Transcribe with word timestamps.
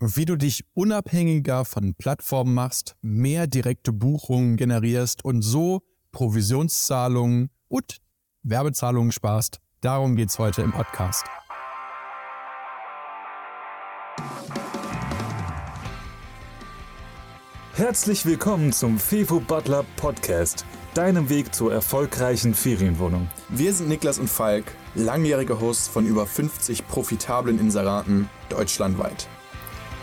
wie 0.00 0.24
du 0.24 0.36
dich 0.36 0.64
unabhängiger 0.74 1.64
von 1.64 1.94
Plattformen 1.94 2.54
machst, 2.54 2.96
mehr 3.00 3.46
direkte 3.46 3.92
Buchungen 3.92 4.56
generierst 4.56 5.24
und 5.24 5.42
so 5.42 5.82
Provisionszahlungen 6.12 7.50
und 7.68 7.98
Werbezahlungen 8.42 9.12
sparst. 9.12 9.60
Darum 9.80 10.16
geht 10.16 10.30
es 10.30 10.38
heute 10.38 10.62
im 10.62 10.72
Podcast. 10.72 11.24
Herzlich 17.74 18.24
willkommen 18.24 18.72
zum 18.72 19.00
Fevo 19.00 19.40
Butler 19.40 19.84
Podcast, 19.96 20.64
deinem 20.94 21.28
Weg 21.28 21.52
zur 21.52 21.72
erfolgreichen 21.72 22.54
Ferienwohnung. 22.54 23.28
Wir 23.48 23.72
sind 23.72 23.88
Niklas 23.88 24.20
und 24.20 24.30
Falk, 24.30 24.64
langjährige 24.94 25.60
Hosts 25.60 25.88
von 25.88 26.06
über 26.06 26.24
50 26.24 26.86
profitablen 26.86 27.58
Inseraten 27.58 28.30
deutschlandweit. 28.48 29.28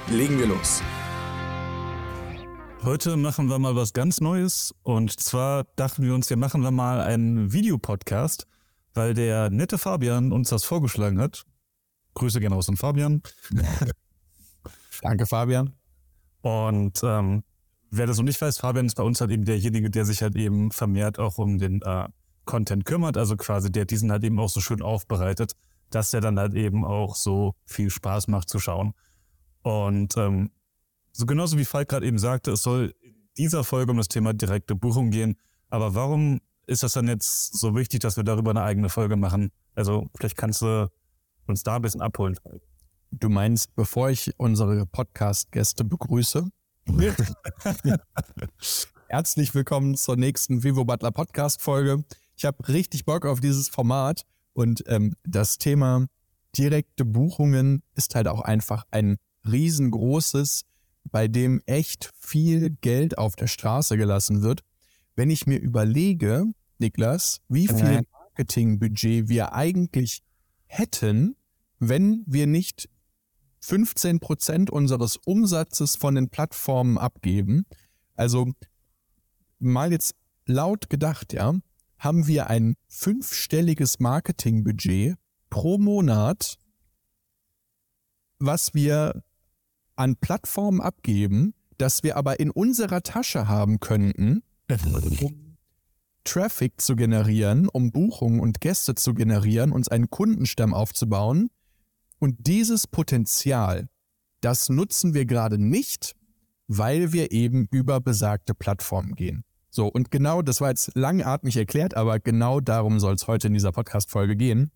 Legen 0.09 0.37
wir 0.39 0.47
los. 0.47 0.81
Heute 2.83 3.15
machen 3.15 3.47
wir 3.47 3.59
mal 3.59 3.75
was 3.75 3.93
ganz 3.93 4.19
Neues 4.19 4.73
und 4.83 5.19
zwar 5.19 5.65
dachten 5.75 6.03
wir 6.03 6.15
uns, 6.15 6.29
wir 6.29 6.37
machen 6.37 6.63
wir 6.63 6.71
mal 6.71 6.99
einen 6.99 7.53
Videopodcast, 7.53 8.47
weil 8.93 9.13
der 9.13 9.49
nette 9.49 9.77
Fabian 9.77 10.31
uns 10.31 10.49
das 10.49 10.63
vorgeschlagen 10.63 11.19
hat. 11.19 11.45
Grüße 12.15 12.39
gerne 12.39 12.55
aus 12.55 12.67
an 12.67 12.77
Fabian. 12.77 13.21
Danke, 15.01 15.25
Fabian. 15.25 15.75
Und 16.41 17.01
ähm, 17.03 17.43
wer 17.91 18.07
das 18.07 18.17
noch 18.17 18.25
nicht 18.25 18.41
weiß, 18.41 18.57
Fabian 18.57 18.87
ist 18.87 18.95
bei 18.95 19.03
uns 19.03 19.21
halt 19.21 19.31
eben 19.31 19.45
derjenige, 19.45 19.89
der 19.89 20.05
sich 20.05 20.21
halt 20.21 20.35
eben 20.35 20.71
vermehrt 20.71 21.19
auch 21.19 21.37
um 21.37 21.59
den 21.59 21.81
äh, 21.83 22.07
Content 22.45 22.85
kümmert, 22.85 23.15
also 23.15 23.37
quasi 23.37 23.71
der 23.71 23.85
diesen 23.85 24.11
halt 24.11 24.23
eben 24.23 24.39
auch 24.39 24.49
so 24.49 24.59
schön 24.59 24.81
aufbereitet, 24.81 25.53
dass 25.91 26.11
der 26.11 26.21
dann 26.21 26.39
halt 26.39 26.55
eben 26.55 26.83
auch 26.83 27.15
so 27.15 27.53
viel 27.65 27.89
Spaß 27.89 28.27
macht 28.27 28.49
zu 28.49 28.59
schauen. 28.59 28.93
Und 29.63 30.17
ähm, 30.17 30.51
so 31.11 31.25
genauso 31.25 31.57
wie 31.57 31.65
Falk 31.65 31.89
gerade 31.89 32.05
eben 32.05 32.17
sagte, 32.17 32.51
es 32.51 32.63
soll 32.63 32.93
in 33.01 33.15
dieser 33.37 33.63
Folge 33.63 33.91
um 33.91 33.97
das 33.97 34.07
Thema 34.07 34.33
direkte 34.33 34.75
Buchung 34.75 35.11
gehen. 35.11 35.37
Aber 35.69 35.93
warum 35.95 36.41
ist 36.67 36.83
das 36.83 36.93
dann 36.93 37.07
jetzt 37.07 37.57
so 37.57 37.75
wichtig, 37.75 37.99
dass 37.99 38.17
wir 38.17 38.23
darüber 38.23 38.51
eine 38.51 38.63
eigene 38.63 38.89
Folge 38.89 39.15
machen? 39.15 39.51
Also 39.75 40.09
vielleicht 40.15 40.37
kannst 40.37 40.61
du 40.61 40.89
uns 41.47 41.63
da 41.63 41.75
ein 41.75 41.81
bisschen 41.81 42.01
abholen. 42.01 42.37
Du 43.11 43.29
meinst, 43.29 43.75
bevor 43.75 44.09
ich 44.09 44.33
unsere 44.37 44.85
Podcast-Gäste 44.85 45.83
begrüße? 45.83 46.49
Herzlich 49.09 49.53
willkommen 49.53 49.95
zur 49.95 50.15
nächsten 50.15 50.63
Vivo 50.63 50.85
Butler 50.85 51.11
Podcast-Folge. 51.11 52.03
Ich 52.35 52.45
habe 52.45 52.67
richtig 52.69 53.05
Bock 53.05 53.25
auf 53.25 53.41
dieses 53.41 53.69
Format 53.69 54.23
und 54.53 54.83
ähm, 54.87 55.15
das 55.23 55.57
Thema 55.57 56.07
direkte 56.57 57.05
Buchungen 57.05 57.83
ist 57.95 58.15
halt 58.15 58.27
auch 58.27 58.41
einfach 58.41 58.85
ein 58.91 59.17
riesengroßes, 59.49 60.65
bei 61.05 61.27
dem 61.27 61.61
echt 61.65 62.11
viel 62.19 62.69
Geld 62.81 63.17
auf 63.17 63.35
der 63.35 63.47
Straße 63.47 63.97
gelassen 63.97 64.41
wird. 64.41 64.61
Wenn 65.15 65.29
ich 65.29 65.47
mir 65.47 65.59
überlege, 65.59 66.45
Niklas, 66.77 67.41
wie 67.47 67.67
viel 67.67 68.01
Marketingbudget 68.11 69.29
wir 69.29 69.53
eigentlich 69.53 70.21
hätten, 70.67 71.35
wenn 71.79 72.23
wir 72.25 72.47
nicht 72.47 72.89
15 73.61 74.19
Prozent 74.19 74.69
unseres 74.69 75.17
Umsatzes 75.17 75.95
von 75.95 76.15
den 76.15 76.29
Plattformen 76.29 76.97
abgeben. 76.97 77.65
Also 78.15 78.51
mal 79.59 79.91
jetzt 79.91 80.15
laut 80.45 80.89
gedacht, 80.89 81.33
ja, 81.33 81.53
haben 81.97 82.27
wir 82.27 82.47
ein 82.47 82.75
fünfstelliges 82.87 83.99
Marketingbudget 83.99 85.17
pro 85.49 85.77
Monat, 85.77 86.57
was 88.39 88.73
wir 88.73 89.23
an 90.01 90.15
Plattformen 90.15 90.81
abgeben, 90.81 91.53
das 91.77 92.03
wir 92.03 92.17
aber 92.17 92.39
in 92.39 92.49
unserer 92.49 93.03
Tasche 93.03 93.47
haben 93.47 93.79
könnten, 93.79 94.43
um 95.21 95.57
Traffic 96.23 96.81
zu 96.81 96.95
generieren, 96.95 97.67
um 97.67 97.91
Buchungen 97.91 98.39
und 98.39 98.61
Gäste 98.61 98.95
zu 98.95 99.13
generieren, 99.13 99.71
uns 99.71 99.87
einen 99.87 100.09
Kundenstamm 100.09 100.73
aufzubauen. 100.73 101.49
Und 102.19 102.47
dieses 102.47 102.87
Potenzial, 102.87 103.89
das 104.41 104.69
nutzen 104.69 105.13
wir 105.13 105.25
gerade 105.25 105.57
nicht, 105.57 106.15
weil 106.67 107.13
wir 107.13 107.31
eben 107.31 107.67
über 107.71 107.99
besagte 108.01 108.53
Plattformen 108.53 109.15
gehen. 109.15 109.43
So, 109.69 109.87
und 109.87 110.11
genau, 110.11 110.41
das 110.41 110.61
war 110.61 110.69
jetzt 110.69 110.91
langatmig 110.95 111.57
erklärt, 111.57 111.95
aber 111.95 112.19
genau 112.19 112.59
darum 112.59 112.99
soll 112.99 113.13
es 113.13 113.27
heute 113.27 113.47
in 113.47 113.53
dieser 113.53 113.71
Podcast-Folge 113.71 114.35
gehen. 114.35 114.71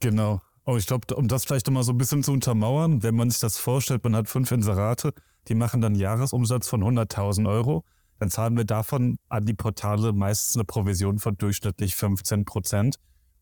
Genau. 0.00 0.40
Oh, 0.70 0.76
ich 0.76 0.86
glaube, 0.86 1.14
um 1.14 1.28
das 1.28 1.46
vielleicht 1.46 1.66
nochmal 1.66 1.82
so 1.82 1.92
ein 1.92 1.96
bisschen 1.96 2.22
zu 2.22 2.30
untermauern, 2.30 3.02
wenn 3.02 3.14
man 3.14 3.30
sich 3.30 3.40
das 3.40 3.56
vorstellt, 3.56 4.04
man 4.04 4.14
hat 4.14 4.28
fünf 4.28 4.52
Inserate, 4.52 5.14
die 5.48 5.54
machen 5.54 5.80
dann 5.80 5.94
Jahresumsatz 5.94 6.68
von 6.68 6.84
100.000 6.84 7.48
Euro, 7.48 7.84
dann 8.18 8.28
zahlen 8.28 8.54
wir 8.54 8.66
davon 8.66 9.16
an 9.30 9.46
die 9.46 9.54
Portale 9.54 10.12
meistens 10.12 10.56
eine 10.56 10.66
Provision 10.66 11.20
von 11.20 11.38
durchschnittlich 11.38 11.94
15 11.94 12.44
Prozent. 12.44 12.96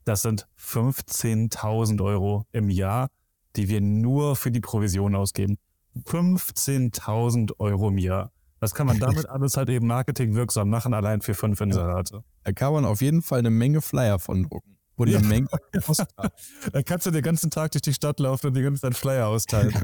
Das 0.05 0.23
sind 0.23 0.47
15.000 0.57 2.01
Euro 2.01 2.47
im 2.53 2.71
Jahr, 2.71 3.09
die 3.57 3.69
wir 3.69 3.81
nur 3.81 4.37
für 4.37 4.53
die 4.53 4.61
Provision 4.61 5.17
ausgeben. 5.17 5.59
15.000 6.05 7.59
Euro 7.59 7.89
im 7.89 7.99
Jahr. 7.99 8.31
Was 8.61 8.73
kann 8.73 8.87
man 8.87 9.01
damit 9.01 9.29
alles 9.29 9.57
halt 9.57 9.69
eben 9.69 9.89
marketingwirksam 9.89 10.71
machen, 10.71 10.95
allein 10.95 11.23
für 11.23 11.35
fünf 11.35 11.61
Inserate? 11.61 12.23
Da 12.45 12.53
kann 12.53 12.73
man 12.73 12.85
auf 12.85 13.01
jeden 13.01 13.21
Fall 13.21 13.41
eine 13.41 13.51
Menge 13.51 13.83
Flyer 13.83 14.21
von 14.21 14.45
drucken 14.45 14.76
wo 14.97 15.05
die 15.05 15.13
ja. 15.13 15.21
Menge 15.23 15.49
Da 16.73 16.83
kannst 16.83 17.07
du 17.07 17.11
den 17.11 17.23
ganzen 17.23 17.51
Tag 17.51 17.73
durch 17.73 17.83
die 17.83 17.95
Stadt 17.95 18.21
laufen 18.21 18.49
und 18.49 18.55
die 18.55 18.63
ganze 18.63 18.83
Zeit 18.83 18.97
Flyer 18.97 19.29
austeilen. 19.29 19.75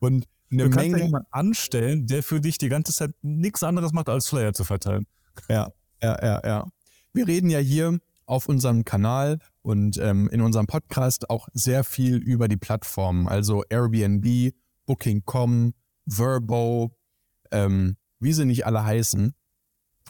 und 0.00 0.26
eine 0.50 0.64
du 0.64 0.70
kannst 0.70 0.90
Menge 0.90 1.04
jemanden 1.04 1.28
anstellen, 1.30 2.06
der 2.06 2.22
für 2.22 2.40
dich 2.40 2.58
die 2.58 2.68
ganze 2.68 2.92
Zeit 2.92 3.12
nichts 3.22 3.62
anderes 3.62 3.92
macht, 3.92 4.08
als 4.08 4.28
Flyer 4.28 4.52
zu 4.52 4.64
verteilen. 4.64 5.06
Ja, 5.48 5.72
ja, 6.02 6.18
ja, 6.22 6.40
ja. 6.44 6.66
Wir 7.14 7.26
reden 7.26 7.50
ja 7.50 7.58
hier 7.58 7.98
auf 8.26 8.48
unserem 8.48 8.84
Kanal 8.84 9.38
und 9.62 9.98
ähm, 9.98 10.28
in 10.30 10.40
unserem 10.40 10.66
Podcast 10.66 11.30
auch 11.30 11.48
sehr 11.52 11.84
viel 11.84 12.16
über 12.16 12.48
die 12.48 12.56
Plattformen, 12.56 13.28
also 13.28 13.64
Airbnb, 13.68 14.54
Booking.com, 14.86 15.74
Verbo, 16.06 16.96
ähm, 17.50 17.96
wie 18.20 18.32
sie 18.32 18.44
nicht 18.44 18.66
alle 18.66 18.84
heißen. 18.84 19.34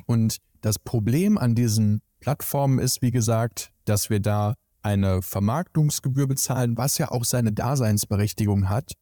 Und 0.07 0.39
das 0.61 0.79
Problem 0.79 1.39
an 1.39 1.55
diesen 1.55 2.03
Plattformen 2.21 2.79
ist, 2.79 3.03
wie 3.03 3.11
gesagt, 3.11 3.72
dass 3.84 4.10
wir 4.10 4.20
da 4.20 4.54
eine 4.82 5.22
Vermarktungsgebühr 5.22 6.26
bezahlen, 6.26 6.76
was 6.76 6.98
ja 6.98 7.10
auch 7.10 7.25
seine 7.25 7.53
Daseinsberechtigung 7.53 8.69
hat. 8.69 8.93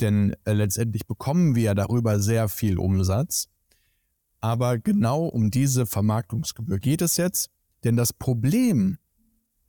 Denn 0.00 0.36
äh, 0.44 0.52
letztendlich 0.52 1.06
bekommen 1.06 1.54
wir 1.54 1.74
darüber 1.74 2.20
sehr 2.20 2.48
viel 2.48 2.78
Umsatz. 2.78 3.48
Aber 4.40 4.78
genau 4.78 5.24
um 5.24 5.50
diese 5.50 5.86
Vermarktungsgebühr 5.86 6.78
geht 6.78 7.00
es 7.00 7.16
jetzt. 7.16 7.48
Denn 7.84 7.96
das 7.96 8.12
Problem, 8.12 8.98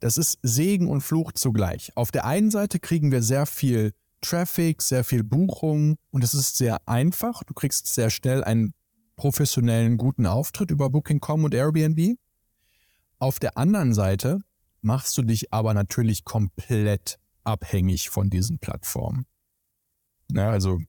das 0.00 0.18
ist 0.18 0.38
Segen 0.42 0.88
und 0.88 1.00
Fluch 1.00 1.32
zugleich. 1.32 1.92
Auf 1.94 2.10
der 2.10 2.26
einen 2.26 2.50
Seite 2.50 2.78
kriegen 2.78 3.10
wir 3.10 3.22
sehr 3.22 3.46
viel 3.46 3.92
Traffic, 4.20 4.82
sehr 4.82 5.04
viel 5.04 5.22
Buchung 5.22 5.96
und 6.10 6.24
es 6.24 6.34
ist 6.34 6.56
sehr 6.56 6.86
einfach. 6.86 7.44
Du 7.44 7.54
kriegst 7.54 7.86
sehr 7.86 8.10
schnell 8.10 8.44
einen 8.44 8.74
professionellen, 9.16 9.96
guten 9.96 10.26
Auftritt 10.26 10.70
über 10.70 10.90
Booking.com 10.90 11.44
und 11.44 11.54
Airbnb. 11.54 12.18
Auf 13.18 13.38
der 13.38 13.56
anderen 13.56 13.94
Seite 13.94 14.40
machst 14.82 15.16
du 15.16 15.22
dich 15.22 15.52
aber 15.52 15.74
natürlich 15.74 16.24
komplett 16.24 17.18
abhängig 17.44 18.10
von 18.10 18.28
diesen 18.28 18.58
Plattformen. 18.58 19.26
Ja, 20.30 20.50
also 20.50 20.80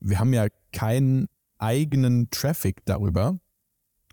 wir 0.00 0.18
haben 0.18 0.32
ja 0.34 0.48
keinen 0.72 1.28
eigenen 1.58 2.28
Traffic 2.30 2.84
darüber. 2.84 3.38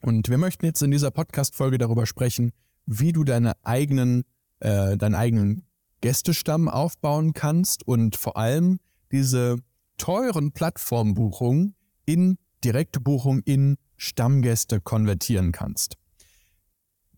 Und 0.01 0.29
wir 0.29 0.37
möchten 0.37 0.65
jetzt 0.65 0.81
in 0.81 0.91
dieser 0.91 1.11
Podcast-Folge 1.11 1.77
darüber 1.77 2.05
sprechen, 2.05 2.51
wie 2.85 3.11
du 3.11 3.23
deine 3.23 3.53
eigenen, 3.65 4.23
äh, 4.59 4.95
deinen 4.97 5.15
eigenen 5.15 5.65
Gästestamm 6.01 6.69
aufbauen 6.69 7.33
kannst 7.33 7.85
und 7.85 8.15
vor 8.15 8.37
allem 8.37 8.79
diese 9.11 9.57
teuren 9.97 10.53
Plattformbuchungen 10.53 11.75
in 12.05 12.37
direkte 12.63 12.99
Buchungen 12.99 13.41
in 13.43 13.77
Stammgäste 13.97 14.79
konvertieren 14.79 15.51
kannst. 15.51 15.97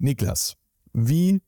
Niklas, 0.01 0.56
wie 0.94 1.42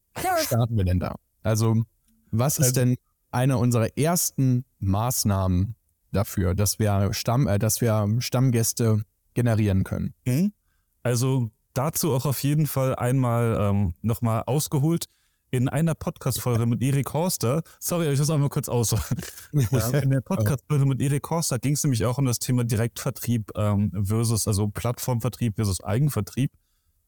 starten 0.44 0.78
wir 0.78 0.86
denn 0.86 1.00
da? 1.00 1.16
Also, 1.42 1.84
was 2.32 2.60
ist 2.60 2.78
also 2.78 2.82
denn 2.82 2.98
eine 3.32 3.58
unserer 3.58 3.98
ersten 3.98 4.64
Maßnahmen 4.80 5.76
dafür, 6.12 6.54
dass 6.54 6.78
wir, 6.78 7.14
Stamm, 7.14 7.48
äh, 7.48 7.58
dass 7.58 7.82
wir 7.82 8.08
Stammgäste 8.20 9.04
generieren 9.34 9.84
können? 9.84 10.14
Mhm. 10.26 10.54
Also 11.02 11.50
dazu 11.74 12.14
auch 12.14 12.26
auf 12.26 12.44
jeden 12.44 12.68
Fall 12.68 12.96
einmal 12.96 13.58
ähm, 13.60 13.94
nochmal 14.02 14.44
ausgeholt. 14.46 15.06
In 15.50 15.70
einer 15.70 15.94
Podcast-Folge 15.94 16.66
mit 16.66 16.82
Erik 16.82 17.14
Horster, 17.14 17.62
sorry, 17.80 18.12
ich 18.12 18.18
muss 18.18 18.32
einmal 18.32 18.50
kurz 18.50 18.70
aus. 18.70 18.92
in 19.52 20.10
der 20.10 20.22
Podcast-Folge 20.22 20.86
mit 20.86 21.00
Erik 21.00 21.30
Horster 21.30 21.60
ging 21.60 21.74
es 21.74 21.84
nämlich 21.84 22.06
auch 22.06 22.18
um 22.18 22.26
das 22.26 22.40
Thema 22.40 22.64
Direktvertrieb 22.64 23.52
ähm, 23.56 23.92
versus, 24.04 24.48
also 24.48 24.68
Plattformvertrieb 24.68 25.56
versus 25.56 25.84
Eigenvertrieb. 25.84 26.52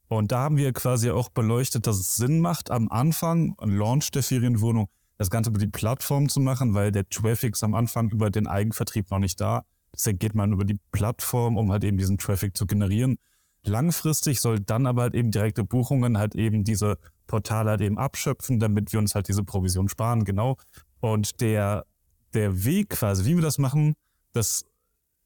Und 0.07 0.31
da 0.31 0.39
haben 0.39 0.57
wir 0.57 0.71
quasi 0.73 1.09
auch 1.09 1.29
beleuchtet, 1.29 1.87
dass 1.87 1.99
es 1.99 2.15
Sinn 2.15 2.39
macht, 2.39 2.69
am 2.69 2.89
Anfang, 2.89 3.55
am 3.57 3.75
Launch 3.75 4.11
der 4.11 4.23
Ferienwohnung, 4.23 4.87
das 5.17 5.29
Ganze 5.29 5.49
über 5.49 5.59
die 5.59 5.67
Plattform 5.67 6.29
zu 6.29 6.39
machen, 6.39 6.73
weil 6.73 6.91
der 6.91 7.07
Traffic 7.09 7.53
ist 7.53 7.63
am 7.63 7.73
Anfang 7.73 8.09
über 8.09 8.29
den 8.29 8.47
Eigenvertrieb 8.47 9.09
noch 9.09 9.19
nicht 9.19 9.39
da. 9.39 9.63
Deswegen 9.93 10.19
geht 10.19 10.35
man 10.35 10.51
über 10.51 10.65
die 10.65 10.79
Plattform, 10.91 11.57
um 11.57 11.71
halt 11.71 11.83
eben 11.83 11.97
diesen 11.97 12.17
Traffic 12.17 12.57
zu 12.57 12.65
generieren. 12.67 13.17
Langfristig 13.63 14.41
soll 14.41 14.59
dann 14.59 14.85
aber 14.85 15.03
halt 15.03 15.15
eben 15.15 15.31
direkte 15.31 15.63
Buchungen 15.63 16.17
halt 16.17 16.35
eben 16.35 16.63
diese 16.63 16.97
Portale 17.27 17.71
halt 17.71 17.81
eben 17.81 17.97
abschöpfen, 17.97 18.59
damit 18.59 18.93
wir 18.93 18.99
uns 18.99 19.15
halt 19.15 19.27
diese 19.27 19.43
Provision 19.43 19.89
sparen, 19.89 20.23
genau. 20.25 20.57
Und 20.99 21.41
der, 21.41 21.85
der 22.33 22.63
Weg 22.65 22.89
quasi, 22.89 23.25
wie 23.25 23.35
wir 23.35 23.41
das 23.41 23.57
machen, 23.57 23.95
das, 24.33 24.65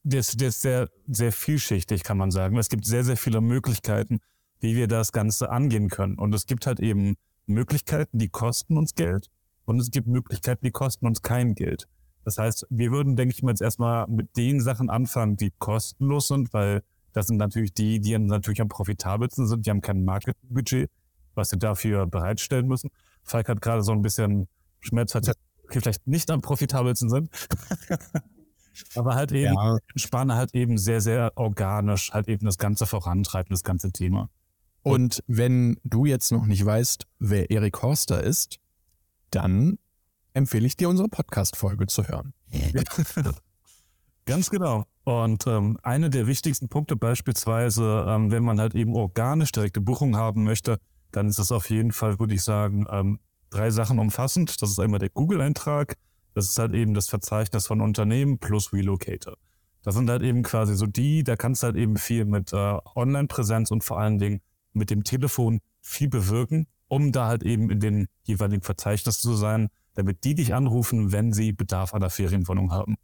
der, 0.04 0.20
ist, 0.20 0.40
der 0.40 0.48
ist 0.48 0.62
sehr, 0.62 0.88
sehr 1.06 1.32
vielschichtig, 1.32 2.02
kann 2.02 2.16
man 2.16 2.30
sagen. 2.30 2.56
Es 2.56 2.68
gibt 2.68 2.86
sehr, 2.86 3.04
sehr 3.04 3.16
viele 3.16 3.40
Möglichkeiten, 3.40 4.20
wie 4.60 4.76
wir 4.76 4.86
das 4.86 5.12
Ganze 5.12 5.50
angehen 5.50 5.88
können. 5.88 6.16
Und 6.16 6.34
es 6.34 6.46
gibt 6.46 6.66
halt 6.66 6.80
eben 6.80 7.16
Möglichkeiten, 7.46 8.18
die 8.18 8.28
kosten 8.28 8.76
uns 8.76 8.94
Geld. 8.94 9.28
Und 9.64 9.80
es 9.80 9.90
gibt 9.90 10.06
Möglichkeiten, 10.06 10.64
die 10.64 10.70
kosten 10.70 11.06
uns 11.06 11.22
kein 11.22 11.54
Geld. 11.54 11.86
Das 12.24 12.38
heißt, 12.38 12.66
wir 12.70 12.90
würden, 12.90 13.16
denke 13.16 13.34
ich 13.34 13.42
mal, 13.42 13.50
jetzt 13.50 13.62
erstmal 13.62 14.06
mit 14.08 14.36
den 14.36 14.60
Sachen 14.60 14.90
anfangen, 14.90 15.36
die 15.36 15.52
kostenlos 15.58 16.28
sind, 16.28 16.52
weil 16.52 16.82
das 17.12 17.26
sind 17.26 17.38
natürlich 17.38 17.74
die, 17.74 18.00
die 18.00 18.16
natürlich 18.18 18.60
am 18.60 18.68
profitabelsten 18.68 19.46
sind. 19.46 19.66
Die 19.66 19.70
haben 19.70 19.80
kein 19.80 20.04
Marketingbudget, 20.04 20.90
was 21.34 21.50
sie 21.50 21.58
dafür 21.58 22.06
bereitstellen 22.06 22.66
müssen. 22.66 22.90
Falk 23.24 23.48
hat 23.48 23.60
gerade 23.62 23.82
so 23.82 23.92
ein 23.92 24.02
bisschen 24.02 24.48
Schmerz, 24.80 25.14
okay, 25.14 25.32
vielleicht 25.80 26.06
nicht 26.06 26.30
am 26.30 26.40
profitabelsten 26.40 27.08
sind. 27.08 27.30
Aber 28.94 29.14
halt 29.14 29.32
eben, 29.32 29.54
ja. 29.54 29.78
Spahn 29.96 30.32
halt 30.32 30.54
eben 30.54 30.78
sehr, 30.78 31.00
sehr 31.00 31.32
organisch 31.36 32.12
halt 32.12 32.28
eben 32.28 32.46
das 32.46 32.58
Ganze 32.58 32.86
vorantreiben, 32.86 33.50
das 33.50 33.64
ganze 33.64 33.90
Thema. 33.92 34.30
Und 34.82 35.22
wenn 35.26 35.78
du 35.84 36.06
jetzt 36.06 36.32
noch 36.32 36.46
nicht 36.46 36.64
weißt, 36.64 37.06
wer 37.18 37.50
Erik 37.50 37.82
Horster 37.82 38.22
ist, 38.22 38.58
dann 39.30 39.78
empfehle 40.32 40.66
ich 40.66 40.76
dir 40.76 40.88
unsere 40.88 41.08
Podcast-Folge 41.08 41.86
zu 41.86 42.08
hören. 42.08 42.32
Ganz 44.26 44.50
genau. 44.50 44.84
Und 45.04 45.46
ähm, 45.46 45.78
einer 45.82 46.08
der 46.08 46.26
wichtigsten 46.26 46.68
Punkte 46.68 46.96
beispielsweise, 46.96 48.04
ähm, 48.08 48.30
wenn 48.30 48.44
man 48.44 48.60
halt 48.60 48.74
eben 48.74 48.94
organisch 48.94 49.52
direkte 49.52 49.80
Buchungen 49.80 50.16
haben 50.16 50.44
möchte, 50.44 50.78
dann 51.10 51.28
ist 51.28 51.38
es 51.38 51.50
auf 51.52 51.68
jeden 51.70 51.92
Fall, 51.92 52.18
würde 52.18 52.34
ich 52.34 52.42
sagen, 52.42 52.86
ähm, 52.90 53.18
drei 53.50 53.70
Sachen 53.70 53.98
umfassend. 53.98 54.62
Das 54.62 54.70
ist 54.70 54.78
einmal 54.78 55.00
der 55.00 55.10
Google-Eintrag, 55.10 55.96
das 56.34 56.48
ist 56.48 56.58
halt 56.58 56.74
eben 56.74 56.94
das 56.94 57.08
Verzeichnis 57.08 57.66
von 57.66 57.80
Unternehmen 57.80 58.38
plus 58.38 58.72
Relocator. 58.72 59.36
Das 59.82 59.94
sind 59.94 60.08
halt 60.08 60.22
eben 60.22 60.42
quasi 60.42 60.76
so 60.76 60.86
die, 60.86 61.24
da 61.24 61.36
kannst 61.36 61.62
du 61.62 61.68
halt 61.68 61.76
eben 61.76 61.96
viel 61.96 62.24
mit 62.24 62.52
äh, 62.52 62.78
Online-Präsenz 62.94 63.70
und 63.70 63.82
vor 63.82 63.98
allen 63.98 64.18
Dingen 64.18 64.40
mit 64.72 64.90
dem 64.90 65.04
Telefon 65.04 65.60
viel 65.80 66.08
bewirken, 66.08 66.66
um 66.88 67.12
da 67.12 67.26
halt 67.26 67.42
eben 67.42 67.70
in 67.70 67.80
den 67.80 68.08
jeweiligen 68.22 68.62
Verzeichnis 68.62 69.18
zu 69.18 69.34
sein, 69.34 69.68
damit 69.94 70.24
die 70.24 70.34
dich 70.34 70.54
anrufen, 70.54 71.12
wenn 71.12 71.32
sie 71.32 71.52
Bedarf 71.52 71.94
an 71.94 72.00
der 72.00 72.10
Ferienwohnung 72.10 72.72
haben. 72.72 72.96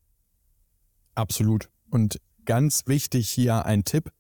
Absolut. 1.15 1.71
Und 1.91 2.21
ganz 2.45 2.87
wichtig 2.87 3.29
hier 3.29 3.67
ein 3.67 3.85
Tipp. 3.85 4.13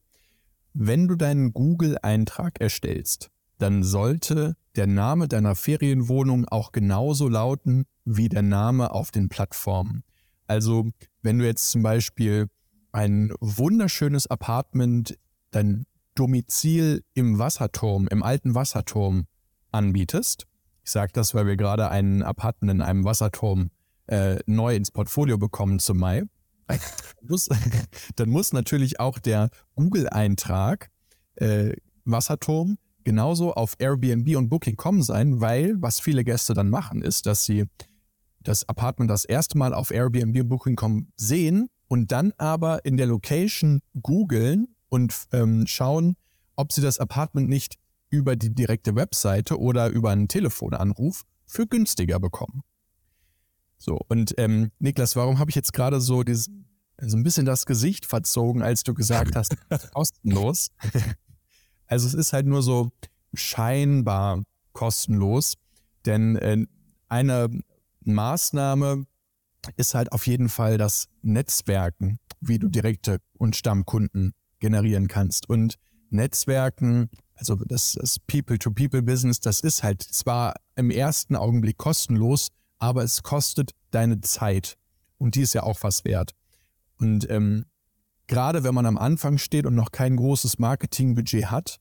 Wenn 0.72 1.08
du 1.08 1.14
deinen 1.14 1.52
Google-Eintrag 1.52 2.60
erstellst, 2.60 3.30
dann 3.58 3.82
sollte 3.82 4.56
der 4.76 4.86
Name 4.86 5.28
deiner 5.28 5.54
Ferienwohnung 5.54 6.46
auch 6.46 6.72
genauso 6.72 7.28
lauten 7.28 7.86
wie 8.04 8.28
der 8.28 8.42
Name 8.42 8.90
auf 8.90 9.10
den 9.10 9.28
Plattformen. 9.28 10.04
Also 10.46 10.90
wenn 11.22 11.38
du 11.38 11.46
jetzt 11.46 11.70
zum 11.70 11.82
Beispiel 11.82 12.48
ein 12.92 13.32
wunderschönes 13.40 14.26
Apartment, 14.26 15.18
dein 15.50 15.86
Domizil 16.16 17.04
im 17.14 17.38
Wasserturm, 17.38 18.08
im 18.08 18.22
alten 18.22 18.54
Wasserturm 18.54 19.26
anbietest. 19.70 20.46
Ich 20.84 20.90
sage 20.90 21.12
das, 21.12 21.34
weil 21.34 21.46
wir 21.46 21.56
gerade 21.56 21.90
einen 21.90 22.22
Apartment 22.22 22.72
in 22.72 22.82
einem 22.82 23.04
Wasserturm 23.04 23.70
äh, 24.06 24.38
neu 24.46 24.74
ins 24.74 24.90
Portfolio 24.90 25.38
bekommen 25.38 25.78
zum 25.78 25.98
Mai. 25.98 26.24
muss, 27.22 27.48
dann 28.16 28.30
muss 28.30 28.52
natürlich 28.52 28.98
auch 28.98 29.18
der 29.18 29.50
Google-Eintrag 29.74 30.90
äh, 31.36 31.74
Wasserturm 32.04 32.78
genauso 33.04 33.54
auf 33.54 33.74
Airbnb 33.78 34.36
und 34.36 34.48
Booking.com 34.48 35.02
sein, 35.02 35.40
weil 35.40 35.80
was 35.80 36.00
viele 36.00 36.24
Gäste 36.24 36.54
dann 36.54 36.70
machen, 36.70 37.02
ist, 37.02 37.26
dass 37.26 37.44
sie 37.44 37.66
das 38.40 38.68
Apartment 38.68 39.10
das 39.10 39.24
erste 39.24 39.58
Mal 39.58 39.74
auf 39.74 39.90
Airbnb 39.90 40.40
und 40.40 40.48
Booking.com 40.48 41.08
sehen 41.16 41.68
und 41.88 42.10
dann 42.12 42.32
aber 42.36 42.84
in 42.84 42.96
der 42.96 43.06
Location 43.06 43.80
googeln 44.02 44.75
und 44.88 45.14
ähm, 45.32 45.66
schauen, 45.66 46.16
ob 46.56 46.72
sie 46.72 46.80
das 46.80 46.98
Apartment 46.98 47.48
nicht 47.48 47.78
über 48.10 48.36
die 48.36 48.54
direkte 48.54 48.94
Webseite 48.94 49.58
oder 49.58 49.88
über 49.88 50.10
einen 50.10 50.28
Telefonanruf 50.28 51.24
für 51.46 51.66
günstiger 51.66 52.18
bekommen. 52.18 52.62
So, 53.78 53.98
und 54.08 54.34
ähm, 54.38 54.70
Niklas, 54.78 55.16
warum 55.16 55.38
habe 55.38 55.50
ich 55.50 55.54
jetzt 55.54 55.72
gerade 55.72 56.00
so 56.00 56.22
dieses, 56.22 56.50
so 56.98 57.16
ein 57.16 57.22
bisschen 57.22 57.46
das 57.46 57.66
Gesicht 57.66 58.06
verzogen, 58.06 58.62
als 58.62 58.84
du 58.84 58.94
gesagt 58.94 59.36
hast, 59.36 59.56
kostenlos? 59.92 60.70
also 61.86 62.06
es 62.06 62.14
ist 62.14 62.32
halt 62.32 62.46
nur 62.46 62.62
so 62.62 62.90
scheinbar 63.34 64.42
kostenlos, 64.72 65.56
denn 66.06 66.36
äh, 66.36 66.66
eine 67.08 67.50
Maßnahme 68.04 69.06
ist 69.76 69.94
halt 69.94 70.12
auf 70.12 70.26
jeden 70.26 70.48
Fall 70.48 70.78
das 70.78 71.08
Netzwerken, 71.22 72.18
wie 72.40 72.58
du 72.58 72.68
direkte 72.68 73.20
und 73.36 73.56
Stammkunden 73.56 74.32
generieren 74.58 75.08
kannst. 75.08 75.48
Und 75.48 75.76
Netzwerken, 76.10 77.10
also 77.34 77.56
das, 77.56 77.96
das 78.00 78.18
People-to-People-Business, 78.20 79.40
das 79.40 79.60
ist 79.60 79.82
halt 79.82 80.02
zwar 80.02 80.54
im 80.76 80.90
ersten 80.90 81.36
Augenblick 81.36 81.78
kostenlos, 81.78 82.48
aber 82.78 83.02
es 83.02 83.22
kostet 83.22 83.72
deine 83.90 84.20
Zeit. 84.20 84.76
Und 85.18 85.34
die 85.34 85.42
ist 85.42 85.54
ja 85.54 85.62
auch 85.62 85.82
was 85.82 86.04
wert. 86.04 86.32
Und 86.98 87.28
ähm, 87.30 87.66
gerade 88.26 88.64
wenn 88.64 88.74
man 88.74 88.86
am 88.86 88.98
Anfang 88.98 89.38
steht 89.38 89.66
und 89.66 89.74
noch 89.74 89.92
kein 89.92 90.16
großes 90.16 90.58
Marketingbudget 90.58 91.50
hat, 91.50 91.78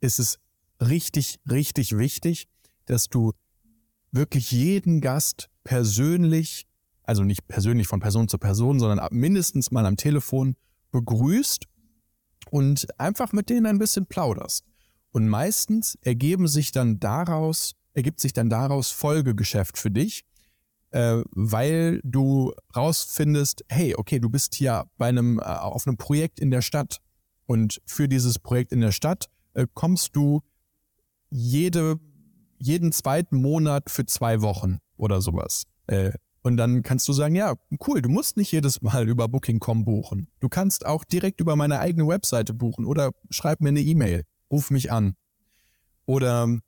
ist 0.00 0.18
es 0.18 0.38
richtig, 0.80 1.40
richtig 1.50 1.96
wichtig, 1.96 2.46
dass 2.86 3.08
du 3.08 3.32
wirklich 4.10 4.50
jeden 4.50 5.00
Gast 5.00 5.50
persönlich, 5.64 6.66
also 7.02 7.24
nicht 7.24 7.46
persönlich 7.48 7.88
von 7.88 8.00
Person 8.00 8.28
zu 8.28 8.38
Person, 8.38 8.78
sondern 8.78 9.06
mindestens 9.10 9.70
mal 9.70 9.86
am 9.86 9.96
Telefon 9.96 10.56
begrüßt 10.90 11.66
und 12.50 12.86
einfach 12.98 13.32
mit 13.32 13.50
denen 13.50 13.66
ein 13.66 13.78
bisschen 13.78 14.06
plauderst. 14.06 14.64
Und 15.10 15.28
meistens 15.28 15.96
ergeben 16.02 16.48
sich 16.48 16.72
dann 16.72 17.00
daraus, 17.00 17.74
ergibt 17.94 18.20
sich 18.20 18.32
dann 18.32 18.50
daraus 18.50 18.90
Folgegeschäft 18.90 19.78
für 19.78 19.90
dich, 19.90 20.24
äh, 20.90 21.22
weil 21.30 22.00
du 22.04 22.52
rausfindest, 22.74 23.64
hey, 23.68 23.94
okay, 23.96 24.18
du 24.18 24.30
bist 24.30 24.54
hier 24.54 24.86
bei 24.96 25.08
einem, 25.08 25.38
äh, 25.38 25.42
auf 25.42 25.86
einem 25.86 25.96
Projekt 25.96 26.40
in 26.40 26.50
der 26.50 26.62
Stadt 26.62 27.00
und 27.46 27.80
für 27.86 28.08
dieses 28.08 28.38
Projekt 28.38 28.72
in 28.72 28.80
der 28.80 28.92
Stadt 28.92 29.28
äh, 29.54 29.66
kommst 29.74 30.14
du 30.16 30.42
jede, 31.30 31.98
jeden 32.58 32.92
zweiten 32.92 33.36
Monat 33.36 33.90
für 33.90 34.06
zwei 34.06 34.40
Wochen 34.42 34.78
oder 34.96 35.20
sowas. 35.20 35.64
Und 36.42 36.56
dann 36.56 36.82
kannst 36.82 37.08
du 37.08 37.12
sagen, 37.12 37.34
ja, 37.34 37.54
cool, 37.86 38.00
du 38.00 38.08
musst 38.08 38.36
nicht 38.36 38.52
jedes 38.52 38.80
Mal 38.80 39.08
über 39.08 39.28
Booking.com 39.28 39.84
buchen. 39.84 40.28
Du 40.40 40.48
kannst 40.48 40.86
auch 40.86 41.04
direkt 41.04 41.40
über 41.40 41.56
meine 41.56 41.80
eigene 41.80 42.06
Webseite 42.06 42.54
buchen 42.54 42.84
oder 42.84 43.10
schreib 43.30 43.60
mir 43.60 43.70
eine 43.70 43.80
E-Mail, 43.80 44.24
ruf 44.50 44.70
mich 44.70 44.92
an. 44.92 45.14
Oder 46.06 46.58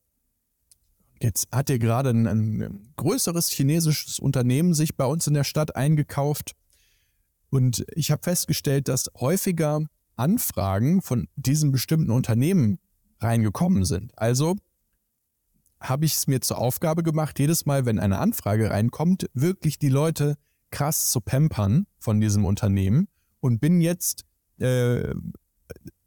jetzt 1.21 1.49
hat 1.53 1.69
dir 1.69 1.79
gerade 1.79 2.11
ein, 2.11 2.27
ein 2.27 2.93
größeres 2.97 3.49
chinesisches 3.49 4.19
Unternehmen 4.19 4.75
sich 4.75 4.97
bei 4.97 5.07
uns 5.07 5.27
in 5.27 5.35
der 5.35 5.45
Stadt 5.45 5.77
eingekauft. 5.77 6.53
Und 7.49 7.85
ich 7.95 8.11
habe 8.11 8.23
festgestellt, 8.23 8.89
dass 8.89 9.11
häufiger 9.19 9.87
Anfragen 10.17 11.01
von 11.01 11.29
diesem 11.37 11.73
bestimmten 11.73 12.11
Unternehmen 12.11 12.79
reingekommen 13.21 13.85
sind. 13.85 14.17
Also 14.19 14.57
habe 15.81 16.05
ich 16.05 16.15
es 16.15 16.27
mir 16.27 16.41
zur 16.41 16.59
Aufgabe 16.59 17.03
gemacht, 17.03 17.39
jedes 17.39 17.67
Mal, 17.67 17.87
wenn 17.87 17.99
eine 17.99 18.19
Anfrage 18.19 18.71
reinkommt, 18.71 19.29
wirklich 19.33 19.79
die 19.79 19.89
Leute 19.89 20.37
krass 20.71 21.11
zu 21.11 21.21
pampern 21.21 21.87
von 21.99 22.21
diesem 22.21 22.45
Unternehmen 22.45 23.09
und 23.41 23.61
bin 23.61 23.81
jetzt 23.81 24.25
äh, 24.59 25.15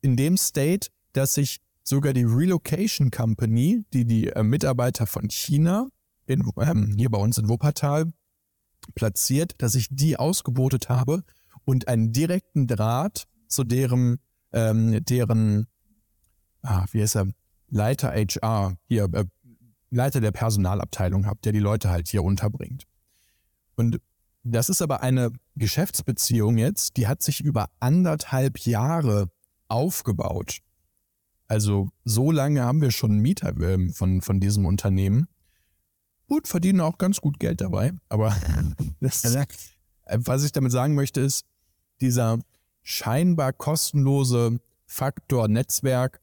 in 0.01 0.15
dem 0.15 0.37
State, 0.37 0.89
dass 1.13 1.37
ich 1.37 1.59
sogar 1.83 2.13
die 2.13 2.23
Relocation 2.23 3.11
Company, 3.11 3.83
die 3.93 4.05
die 4.05 4.27
äh, 4.27 4.43
Mitarbeiter 4.43 5.07
von 5.07 5.29
China 5.29 5.87
in, 6.25 6.49
ähm, 6.57 6.93
hier 6.97 7.09
bei 7.09 7.17
uns 7.17 7.37
in 7.37 7.49
Wuppertal 7.49 8.11
platziert, 8.95 9.55
dass 9.57 9.75
ich 9.75 9.87
die 9.89 10.17
ausgebotet 10.17 10.89
habe 10.89 11.23
und 11.65 11.87
einen 11.87 12.13
direkten 12.13 12.67
Draht 12.67 13.25
zu 13.47 13.63
deren, 13.63 14.19
ähm, 14.51 15.03
deren, 15.05 15.67
ah, 16.61 16.85
wie 16.91 17.01
heißt 17.01 17.17
er, 17.17 17.27
Leiter 17.69 18.11
HR, 18.11 18.77
hier, 18.87 19.09
äh, 19.13 19.25
Leiter 19.95 20.21
der 20.21 20.31
Personalabteilung 20.31 21.25
habe, 21.25 21.39
der 21.43 21.51
die 21.51 21.59
Leute 21.59 21.89
halt 21.89 22.07
hier 22.07 22.23
unterbringt. 22.23 22.85
Und 23.75 23.99
das 24.43 24.69
ist 24.69 24.81
aber 24.81 25.01
eine 25.01 25.31
Geschäftsbeziehung 25.55 26.57
jetzt, 26.57 26.97
die 26.97 27.07
hat 27.07 27.23
sich 27.23 27.41
über 27.41 27.69
anderthalb 27.79 28.59
Jahre 28.59 29.31
aufgebaut. 29.67 30.59
Also 31.47 31.89
so 32.03 32.31
lange 32.31 32.63
haben 32.63 32.81
wir 32.81 32.91
schon 32.91 33.19
Mieter 33.19 33.55
äh, 33.59 33.89
von, 33.89 34.21
von 34.21 34.39
diesem 34.39 34.65
Unternehmen. 34.65 35.27
Gut, 36.27 36.47
verdienen 36.47 36.81
auch 36.81 36.97
ganz 36.97 37.21
gut 37.21 37.39
Geld 37.39 37.61
dabei. 37.61 37.93
Aber 38.09 38.35
das, 38.99 39.23
was 40.05 40.43
ich 40.43 40.51
damit 40.51 40.71
sagen 40.71 40.95
möchte 40.95 41.21
ist, 41.21 41.45
dieser 42.01 42.39
scheinbar 42.81 43.53
kostenlose 43.53 44.59
Faktor 44.85 45.47
Netzwerk, 45.47 46.21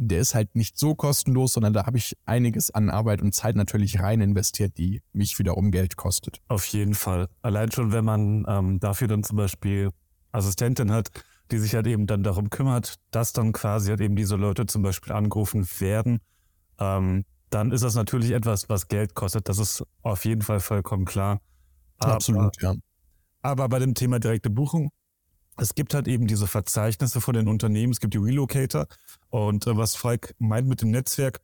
der 0.00 0.20
ist 0.20 0.34
halt 0.34 0.54
nicht 0.54 0.78
so 0.78 0.94
kostenlos, 0.94 1.54
sondern 1.54 1.72
da 1.72 1.84
habe 1.84 1.98
ich 1.98 2.16
einiges 2.24 2.70
an 2.70 2.88
Arbeit 2.88 3.20
und 3.20 3.34
Zeit 3.34 3.56
natürlich 3.56 3.98
rein 3.98 4.20
investiert, 4.20 4.78
die 4.78 5.02
mich 5.12 5.38
wiederum 5.38 5.72
Geld 5.72 5.96
kostet. 5.96 6.40
Auf 6.46 6.66
jeden 6.66 6.94
Fall. 6.94 7.28
Allein 7.42 7.72
schon, 7.72 7.92
wenn 7.92 8.04
man 8.04 8.44
ähm, 8.48 8.78
dafür 8.78 9.08
dann 9.08 9.24
zum 9.24 9.36
Beispiel 9.36 9.90
Assistentin 10.30 10.92
hat, 10.92 11.10
die 11.50 11.58
sich 11.58 11.74
halt 11.74 11.88
eben 11.88 12.06
dann 12.06 12.22
darum 12.22 12.48
kümmert, 12.48 12.94
dass 13.10 13.32
dann 13.32 13.52
quasi 13.52 13.90
halt 13.90 14.00
eben 14.00 14.14
diese 14.14 14.36
Leute 14.36 14.66
zum 14.66 14.82
Beispiel 14.82 15.12
angerufen 15.12 15.66
werden, 15.80 16.20
ähm, 16.78 17.24
dann 17.50 17.72
ist 17.72 17.82
das 17.82 17.96
natürlich 17.96 18.30
etwas, 18.30 18.68
was 18.68 18.86
Geld 18.86 19.14
kostet. 19.14 19.48
Das 19.48 19.58
ist 19.58 19.82
auf 20.02 20.24
jeden 20.24 20.42
Fall 20.42 20.60
vollkommen 20.60 21.06
klar. 21.06 21.40
Aber, 21.98 22.14
Absolut, 22.14 22.60
ja. 22.62 22.74
Aber 23.42 23.68
bei 23.68 23.80
dem 23.80 23.94
Thema 23.94 24.20
direkte 24.20 24.50
Buchung, 24.50 24.90
es 25.58 25.74
gibt 25.74 25.94
halt 25.94 26.08
eben 26.08 26.26
diese 26.26 26.46
Verzeichnisse 26.46 27.20
von 27.20 27.34
den 27.34 27.48
Unternehmen, 27.48 27.92
es 27.92 28.00
gibt 28.00 28.14
die 28.14 28.18
Relocator 28.18 28.86
und 29.30 29.66
äh, 29.66 29.76
was 29.76 29.96
Falk 29.96 30.34
meint 30.38 30.68
mit 30.68 30.82
dem 30.82 30.90
Netzwerk, 30.90 31.40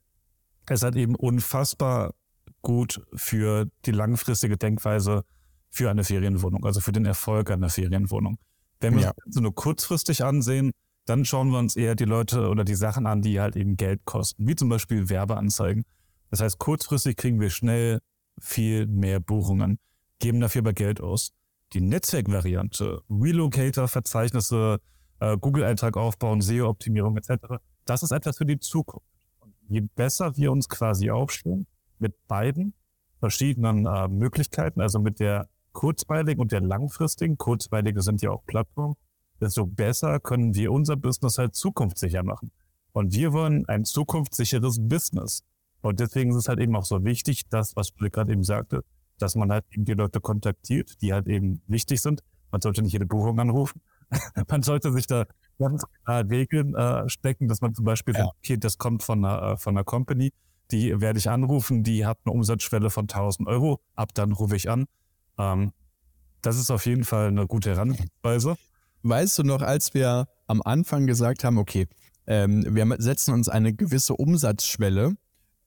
es 0.66 0.82
hat 0.82 0.96
eben 0.96 1.14
unfassbar 1.14 2.14
gut 2.62 3.04
für 3.14 3.68
die 3.84 3.90
langfristige 3.90 4.56
Denkweise 4.56 5.24
für 5.70 5.90
eine 5.90 6.04
Ferienwohnung, 6.04 6.64
also 6.64 6.80
für 6.80 6.92
den 6.92 7.04
Erfolg 7.04 7.50
einer 7.50 7.68
Ferienwohnung. 7.68 8.38
Wenn 8.80 8.94
wir 8.94 9.02
ja. 9.02 9.12
es 9.28 9.36
nur 9.36 9.54
kurzfristig 9.54 10.24
ansehen, 10.24 10.72
dann 11.04 11.24
schauen 11.24 11.50
wir 11.50 11.58
uns 11.58 11.76
eher 11.76 11.94
die 11.94 12.04
Leute 12.04 12.48
oder 12.48 12.64
die 12.64 12.74
Sachen 12.74 13.06
an, 13.06 13.22
die 13.22 13.40
halt 13.40 13.56
eben 13.56 13.76
Geld 13.76 14.04
kosten, 14.04 14.46
wie 14.46 14.56
zum 14.56 14.68
Beispiel 14.68 15.08
Werbeanzeigen. 15.08 15.84
Das 16.30 16.40
heißt, 16.40 16.58
kurzfristig 16.58 17.16
kriegen 17.16 17.40
wir 17.40 17.50
schnell 17.50 18.00
viel 18.40 18.86
mehr 18.86 19.20
Buchungen, 19.20 19.78
geben 20.18 20.40
dafür 20.40 20.60
aber 20.60 20.72
Geld 20.72 21.00
aus. 21.00 21.32
Die 21.74 21.80
Netzwerkvariante, 21.80 23.02
Relocator, 23.10 23.88
Verzeichnisse, 23.88 24.80
äh, 25.18 25.36
Google-Eintrag 25.36 25.96
aufbauen, 25.96 26.40
SEO-Optimierung 26.40 27.16
etc., 27.16 27.56
das 27.84 28.02
ist 28.04 28.12
etwas 28.12 28.38
für 28.38 28.46
die 28.46 28.60
Zukunft. 28.60 29.06
Und 29.40 29.52
je 29.68 29.80
besser 29.80 30.36
wir 30.36 30.52
uns 30.52 30.68
quasi 30.68 31.10
aufstellen 31.10 31.66
mit 31.98 32.14
beiden 32.28 32.74
verschiedenen 33.18 33.86
äh, 33.86 34.06
Möglichkeiten, 34.06 34.80
also 34.80 35.00
mit 35.00 35.18
der 35.18 35.48
kurzweiligen 35.72 36.40
und 36.40 36.52
der 36.52 36.60
langfristigen, 36.60 37.36
kurzweilige 37.36 38.02
sind 38.02 38.22
ja 38.22 38.30
auch 38.30 38.44
Plattformen, 38.46 38.94
desto 39.40 39.66
besser 39.66 40.20
können 40.20 40.54
wir 40.54 40.70
unser 40.70 40.96
Business 40.96 41.38
halt 41.38 41.56
zukunftssicher 41.56 42.22
machen. 42.22 42.52
Und 42.92 43.12
wir 43.14 43.32
wollen 43.32 43.66
ein 43.66 43.84
zukunftssicheres 43.84 44.78
Business. 44.80 45.42
Und 45.80 45.98
deswegen 45.98 46.30
ist 46.30 46.36
es 46.36 46.48
halt 46.48 46.60
eben 46.60 46.76
auch 46.76 46.84
so 46.84 47.04
wichtig, 47.04 47.48
dass, 47.48 47.74
was 47.74 47.92
du 47.92 48.08
gerade 48.08 48.32
eben 48.32 48.44
sagte, 48.44 48.84
dass 49.18 49.34
man 49.34 49.50
halt 49.50 49.64
eben 49.70 49.84
die 49.84 49.94
Leute 49.94 50.20
kontaktiert, 50.20 51.00
die 51.00 51.12
halt 51.12 51.28
eben 51.28 51.62
wichtig 51.66 52.00
sind. 52.00 52.22
Man 52.50 52.60
sollte 52.60 52.82
nicht 52.82 52.92
jede 52.92 53.06
Buchung 53.06 53.38
anrufen. 53.38 53.80
man 54.48 54.62
sollte 54.62 54.92
sich 54.92 55.06
da 55.06 55.26
ganz 55.58 55.84
klar 56.04 56.28
Regeln 56.28 56.74
äh, 56.74 57.08
stecken, 57.08 57.48
dass 57.48 57.60
man 57.60 57.74
zum 57.74 57.84
Beispiel 57.84 58.14
ja. 58.14 58.24
sagt, 58.24 58.36
okay, 58.38 58.56
das 58.56 58.78
kommt 58.78 59.02
von 59.02 59.24
einer, 59.24 59.52
äh, 59.52 59.56
von 59.56 59.76
einer 59.76 59.84
Company, 59.84 60.32
die 60.70 61.00
werde 61.00 61.18
ich 61.18 61.28
anrufen, 61.28 61.82
die 61.82 62.06
hat 62.06 62.18
eine 62.24 62.32
Umsatzschwelle 62.32 62.90
von 62.90 63.04
1000 63.04 63.48
Euro, 63.48 63.80
ab 63.94 64.10
dann 64.14 64.32
rufe 64.32 64.56
ich 64.56 64.70
an. 64.70 64.86
Ähm, 65.38 65.72
das 66.42 66.58
ist 66.58 66.70
auf 66.70 66.86
jeden 66.86 67.04
Fall 67.04 67.28
eine 67.28 67.46
gute 67.46 67.70
Herangehensweise. 67.70 68.56
Weißt 69.02 69.38
du 69.38 69.42
noch, 69.42 69.62
als 69.62 69.94
wir 69.94 70.26
am 70.46 70.62
Anfang 70.62 71.06
gesagt 71.06 71.44
haben, 71.44 71.58
okay, 71.58 71.86
ähm, 72.26 72.64
wir 72.74 72.96
setzen 72.98 73.34
uns 73.34 73.48
eine 73.48 73.72
gewisse 73.72 74.14
Umsatzschwelle 74.14 75.16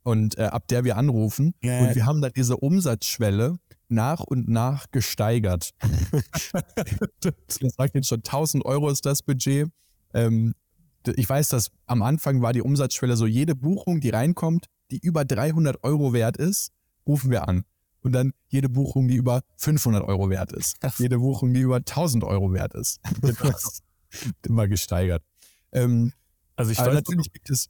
und 0.07 0.37
äh, 0.37 0.43
ab 0.43 0.69
der 0.69 0.85
wir 0.85 0.95
anrufen 0.95 1.53
yeah. 1.61 1.81
und 1.81 1.95
wir 1.95 2.05
haben 2.05 2.21
dann 2.21 2.31
diese 2.33 2.55
Umsatzschwelle 2.55 3.59
nach 3.89 4.21
und 4.21 4.47
nach 4.47 4.89
gesteigert. 4.91 5.71
das 7.19 7.73
sagt 7.75 7.93
jetzt 7.93 8.07
schon 8.07 8.19
1000 8.19 8.63
Euro 8.63 8.89
ist 8.89 9.05
das 9.05 9.21
Budget. 9.21 9.69
Ähm, 10.13 10.55
ich 11.05 11.27
weiß, 11.27 11.49
dass 11.49 11.71
am 11.87 12.01
Anfang 12.03 12.41
war 12.41 12.53
die 12.53 12.61
Umsatzschwelle 12.61 13.17
so, 13.17 13.25
jede 13.25 13.53
Buchung, 13.53 13.99
die 13.99 14.09
reinkommt, 14.09 14.67
die 14.91 14.99
über 14.99 15.25
300 15.25 15.83
Euro 15.83 16.13
wert 16.13 16.37
ist, 16.37 16.71
rufen 17.05 17.29
wir 17.29 17.45
an 17.45 17.65
und 18.01 18.13
dann 18.13 18.31
jede 18.47 18.69
Buchung, 18.69 19.09
die 19.09 19.15
über 19.15 19.41
500 19.57 20.03
Euro 20.03 20.29
wert 20.29 20.53
ist. 20.53 20.77
Jede 20.99 21.19
Buchung, 21.19 21.53
die 21.53 21.59
über 21.59 21.77
1000 21.77 22.23
Euro 22.23 22.53
wert 22.53 22.73
ist. 22.75 23.01
immer 24.47 24.69
gesteigert. 24.69 25.21
Ähm, 25.73 26.13
also 26.55 26.71
ich 26.71 26.79
weiß, 26.79 26.93
natürlich 26.93 27.33
gibt 27.33 27.49
es. 27.49 27.67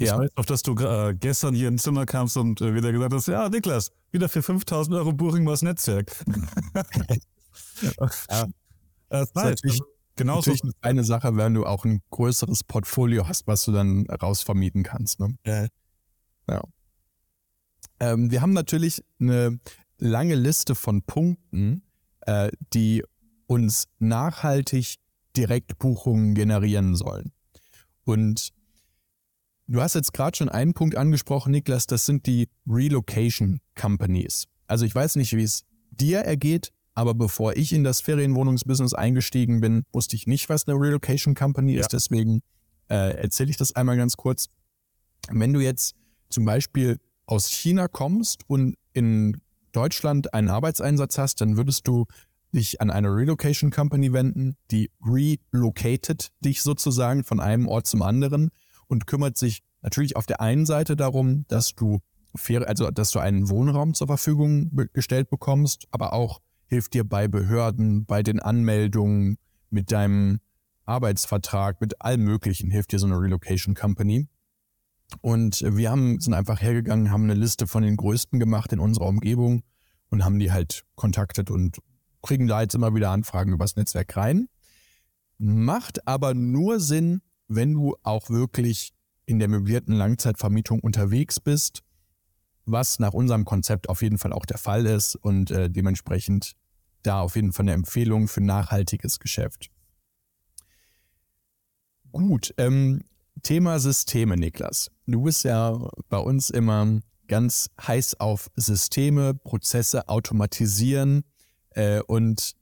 Ich 0.00 0.06
ja. 0.06 0.18
weiß 0.18 0.30
noch, 0.34 0.46
dass 0.46 0.62
du 0.62 0.74
äh, 0.76 1.14
gestern 1.14 1.54
hier 1.54 1.68
ins 1.68 1.82
Zimmer 1.82 2.06
kamst 2.06 2.34
und 2.38 2.62
äh, 2.62 2.74
wieder 2.74 2.90
gesagt 2.90 3.12
hast, 3.12 3.28
ja, 3.28 3.50
Niklas, 3.50 3.92
wieder 4.10 4.30
für 4.30 4.42
5000 4.42 4.96
Euro 4.96 5.12
Buchung 5.12 5.44
was 5.44 5.60
Netzwerk. 5.60 6.10
ja. 7.82 8.46
Das 9.10 9.28
ist 9.28 9.34
natürlich, 9.34 9.80
genauso. 10.16 10.52
natürlich 10.52 10.74
eine 10.80 11.04
Sache, 11.04 11.36
wenn 11.36 11.52
du 11.52 11.66
auch 11.66 11.84
ein 11.84 12.00
größeres 12.08 12.64
Portfolio 12.64 13.28
hast, 13.28 13.46
was 13.46 13.66
du 13.66 13.72
dann 13.72 14.06
rausvermieten 14.06 14.84
kannst. 14.84 15.20
Ne? 15.20 15.36
Ja. 15.44 15.66
ja. 16.48 16.62
Ähm, 18.00 18.30
wir 18.30 18.40
haben 18.40 18.54
natürlich 18.54 19.04
eine 19.20 19.60
lange 19.98 20.34
Liste 20.34 20.74
von 20.74 21.02
Punkten, 21.02 21.82
äh, 22.22 22.50
die 22.72 23.04
uns 23.46 23.88
nachhaltig 23.98 24.94
Direktbuchungen 25.36 26.34
generieren 26.34 26.96
sollen. 26.96 27.32
Und 28.04 28.54
du 29.70 29.80
hast 29.80 29.94
jetzt 29.94 30.12
gerade 30.12 30.36
schon 30.36 30.48
einen 30.48 30.74
Punkt 30.74 30.96
angesprochen, 30.96 31.52
Niklas, 31.52 31.86
das 31.86 32.04
sind 32.04 32.26
die 32.26 32.48
Relocation 32.66 33.60
Companies. 33.80 34.46
Also 34.66 34.84
ich 34.84 34.94
weiß 34.94 35.16
nicht, 35.16 35.34
wie 35.34 35.42
es 35.42 35.64
dir 35.90 36.20
ergeht, 36.20 36.72
aber 36.94 37.14
bevor 37.14 37.56
ich 37.56 37.72
in 37.72 37.84
das 37.84 38.00
Ferienwohnungsbusiness 38.00 38.94
eingestiegen 38.94 39.60
bin, 39.60 39.84
wusste 39.92 40.16
ich 40.16 40.26
nicht, 40.26 40.48
was 40.48 40.66
eine 40.66 40.78
Relocation 40.78 41.34
Company 41.34 41.74
ja. 41.74 41.80
ist. 41.80 41.92
Deswegen 41.92 42.42
äh, 42.88 43.16
erzähle 43.16 43.50
ich 43.50 43.56
das 43.56 43.74
einmal 43.74 43.96
ganz 43.96 44.16
kurz. 44.16 44.48
Wenn 45.30 45.52
du 45.52 45.60
jetzt 45.60 45.94
zum 46.28 46.44
Beispiel 46.44 46.98
aus 47.26 47.48
China 47.48 47.88
kommst 47.88 48.42
und 48.48 48.76
in 48.92 49.40
Deutschland 49.72 50.34
einen 50.34 50.48
Arbeitseinsatz 50.48 51.16
hast, 51.16 51.40
dann 51.40 51.56
würdest 51.56 51.86
du 51.86 52.06
dich 52.52 52.80
an 52.80 52.90
eine 52.90 53.14
Relocation 53.14 53.70
Company 53.70 54.12
wenden, 54.12 54.56
die 54.72 54.90
relocated 55.00 56.30
dich 56.40 56.62
sozusagen 56.62 57.22
von 57.22 57.38
einem 57.38 57.68
Ort 57.68 57.86
zum 57.86 58.02
anderen 58.02 58.50
und 58.90 59.06
kümmert 59.06 59.38
sich 59.38 59.62
natürlich 59.82 60.16
auf 60.16 60.26
der 60.26 60.40
einen 60.40 60.66
Seite 60.66 60.96
darum, 60.96 61.44
dass 61.48 61.74
du 61.74 62.00
fair, 62.34 62.68
also 62.68 62.90
dass 62.90 63.12
du 63.12 63.20
einen 63.20 63.48
Wohnraum 63.48 63.94
zur 63.94 64.08
Verfügung 64.08 64.70
gestellt 64.92 65.30
bekommst, 65.30 65.86
aber 65.92 66.12
auch 66.12 66.40
hilft 66.66 66.94
dir 66.94 67.04
bei 67.04 67.28
Behörden, 67.28 68.04
bei 68.04 68.22
den 68.22 68.40
Anmeldungen, 68.40 69.38
mit 69.70 69.92
deinem 69.92 70.40
Arbeitsvertrag, 70.86 71.80
mit 71.80 72.02
allem 72.02 72.24
Möglichen 72.24 72.70
hilft 72.70 72.90
dir 72.90 72.98
so 72.98 73.06
eine 73.06 73.20
Relocation 73.20 73.74
Company. 73.74 74.28
Und 75.20 75.62
wir 75.62 75.90
haben, 75.90 76.18
sind 76.20 76.34
einfach 76.34 76.60
hergegangen, 76.60 77.12
haben 77.12 77.24
eine 77.24 77.34
Liste 77.34 77.68
von 77.68 77.84
den 77.84 77.96
größten 77.96 78.40
gemacht 78.40 78.72
in 78.72 78.80
unserer 78.80 79.06
Umgebung 79.06 79.62
und 80.08 80.24
haben 80.24 80.40
die 80.40 80.50
halt 80.50 80.84
kontaktet 80.96 81.50
und 81.50 81.78
kriegen 82.22 82.48
da 82.48 82.60
jetzt 82.62 82.74
immer 82.74 82.94
wieder 82.94 83.10
Anfragen 83.10 83.52
übers 83.52 83.76
Netzwerk 83.76 84.16
rein. 84.16 84.48
Macht 85.38 86.06
aber 86.08 86.34
nur 86.34 86.80
Sinn, 86.80 87.22
wenn 87.50 87.74
du 87.74 87.96
auch 88.04 88.30
wirklich 88.30 88.92
in 89.26 89.40
der 89.40 89.48
möblierten 89.48 89.92
Langzeitvermietung 89.92 90.80
unterwegs 90.80 91.40
bist, 91.40 91.82
was 92.64 93.00
nach 93.00 93.12
unserem 93.12 93.44
Konzept 93.44 93.88
auf 93.88 94.02
jeden 94.02 94.18
Fall 94.18 94.32
auch 94.32 94.46
der 94.46 94.58
Fall 94.58 94.86
ist 94.86 95.16
und 95.16 95.50
äh, 95.50 95.68
dementsprechend 95.68 96.52
da 97.02 97.20
auf 97.20 97.34
jeden 97.34 97.52
Fall 97.52 97.64
eine 97.64 97.72
Empfehlung 97.72 98.28
für 98.28 98.40
nachhaltiges 98.40 99.18
Geschäft. 99.18 99.70
Gut, 102.12 102.54
ähm, 102.56 103.02
Thema 103.42 103.80
Systeme, 103.80 104.36
Niklas. 104.36 104.90
Du 105.06 105.22
bist 105.22 105.44
ja 105.44 105.88
bei 106.08 106.18
uns 106.18 106.50
immer 106.50 107.00
ganz 107.26 107.70
heiß 107.84 108.20
auf 108.20 108.50
Systeme, 108.54 109.34
Prozesse 109.34 110.08
automatisieren 110.08 111.24
äh, 111.70 112.00
und 112.02 112.54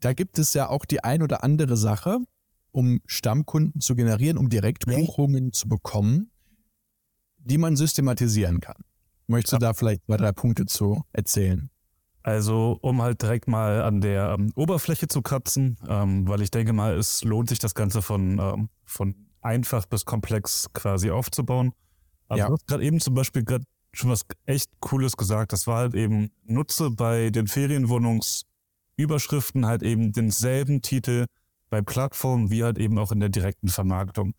da 0.00 0.12
gibt 0.12 0.38
es 0.38 0.54
ja 0.54 0.68
auch 0.68 0.84
die 0.84 1.02
ein 1.02 1.22
oder 1.22 1.42
andere 1.44 1.76
Sache, 1.76 2.18
um 2.74 3.00
Stammkunden 3.06 3.80
zu 3.80 3.94
generieren, 3.94 4.36
um 4.36 4.48
Direktbuchungen 4.48 5.52
zu 5.52 5.68
bekommen, 5.68 6.32
die 7.38 7.58
man 7.58 7.76
systematisieren 7.76 8.58
kann. 8.60 8.82
Möchtest 9.28 9.52
du 9.52 9.56
ja. 9.56 9.60
da 9.60 9.74
vielleicht 9.74 10.04
zwei, 10.06 10.16
drei 10.16 10.32
Punkte 10.32 10.66
zu 10.66 11.04
erzählen? 11.12 11.70
Also, 12.22 12.78
um 12.80 13.02
halt 13.02 13.22
direkt 13.22 13.48
mal 13.48 13.82
an 13.82 14.00
der 14.00 14.36
ähm, 14.38 14.50
Oberfläche 14.56 15.08
zu 15.08 15.20
kratzen, 15.22 15.76
ähm, 15.88 16.26
weil 16.26 16.40
ich 16.40 16.50
denke 16.50 16.72
mal, 16.72 16.96
es 16.96 17.22
lohnt 17.22 17.50
sich 17.50 17.58
das 17.58 17.74
Ganze 17.74 18.00
von, 18.02 18.38
ähm, 18.38 18.70
von 18.84 19.14
einfach 19.40 19.86
bis 19.86 20.04
komplex 20.04 20.68
quasi 20.72 21.10
aufzubauen. 21.10 21.72
Also 22.28 22.40
ja. 22.40 22.46
du 22.48 22.54
hast 22.54 22.66
gerade 22.66 22.82
eben 22.82 22.98
zum 22.98 23.14
Beispiel 23.14 23.44
gerade 23.44 23.64
schon 23.92 24.10
was 24.10 24.22
echt 24.46 24.70
Cooles 24.80 25.16
gesagt. 25.16 25.52
Das 25.52 25.66
war 25.66 25.78
halt 25.78 25.94
eben, 25.94 26.30
nutze 26.44 26.90
bei 26.90 27.30
den 27.30 27.46
Ferienwohnungsüberschriften 27.46 29.66
halt 29.66 29.82
eben 29.82 30.12
denselben 30.12 30.82
Titel 30.82 31.26
bei 31.70 31.82
Plattformen 31.82 32.50
wie 32.50 32.64
halt 32.64 32.78
eben 32.78 32.98
auch 32.98 33.12
in 33.12 33.20
der 33.20 33.28
direkten 33.28 33.68
Vermarktung. 33.68 34.34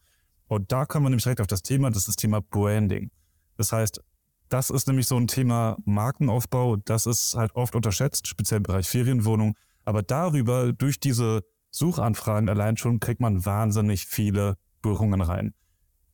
Und 0.47 0.71
da 0.71 0.85
kommen 0.85 1.05
wir 1.05 1.09
nämlich 1.09 1.23
direkt 1.23 1.41
auf 1.41 1.47
das 1.47 1.63
Thema, 1.63 1.89
das 1.89 1.99
ist 1.99 2.07
das 2.09 2.15
Thema 2.15 2.41
Branding. 2.41 3.11
Das 3.57 3.71
heißt, 3.71 4.01
das 4.49 4.69
ist 4.69 4.87
nämlich 4.87 5.07
so 5.07 5.17
ein 5.17 5.27
Thema 5.27 5.77
Markenaufbau, 5.85 6.75
das 6.77 7.07
ist 7.07 7.35
halt 7.35 7.55
oft 7.55 7.75
unterschätzt, 7.75 8.27
speziell 8.27 8.57
im 8.57 8.63
Bereich 8.63 8.87
Ferienwohnung. 8.87 9.55
Aber 9.85 10.03
darüber, 10.03 10.71
durch 10.71 10.99
diese 10.99 11.43
Suchanfragen 11.71 12.47
allein 12.49 12.77
schon 12.77 12.99
kriegt 12.99 13.21
man 13.21 13.45
wahnsinnig 13.45 14.05
viele 14.05 14.57
Buchungen 14.81 15.21
rein. 15.21 15.53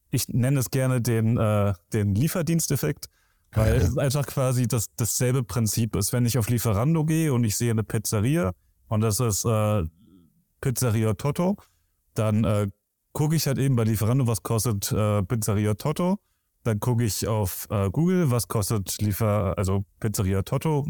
Ich 0.10 0.28
nenne 0.28 0.60
es 0.60 0.72
gerne 0.72 1.02
den, 1.02 1.38
äh, 1.38 1.74
den 1.94 2.16
Lieferdiensteffekt, 2.16 3.08
weil 3.52 3.76
es 3.76 3.98
einfach 3.98 4.26
quasi 4.26 4.68
das, 4.68 4.88
dasselbe 4.96 5.44
Prinzip 5.44 5.96
ist. 5.96 6.14
Wenn 6.14 6.26
ich 6.26 6.38
auf 6.38 6.50
Lieferando 6.50 7.06
gehe 7.06 7.34
und 7.34 7.44
ich 7.44 7.56
sehe 7.58 7.72
eine 7.72 7.84
Pizzeria 7.84 8.54
und 8.88 9.02
das 9.02 9.20
ist 9.20 9.46
äh, 9.46 9.84
Pizzeria 10.62 11.14
Toto, 11.14 11.58
dann 12.14 12.44
äh, 12.44 12.68
gucke 13.14 13.36
ich 13.36 13.48
halt 13.48 13.58
eben 13.58 13.76
bei 13.76 13.84
Lieferando, 13.84 14.28
was 14.28 14.44
kostet 14.44 14.92
äh, 14.92 15.24
Pizzeria 15.24 15.74
Toto. 15.74 16.20
Dann 16.64 16.80
gucke 16.80 17.04
ich 17.04 17.28
auf 17.28 17.68
äh, 17.72 17.90
Google, 17.90 18.30
was 18.30 18.48
kostet 18.48 19.02
Liefer, 19.02 19.58
also 19.58 19.84
Pizzeria 20.00 20.44
Toto, 20.44 20.86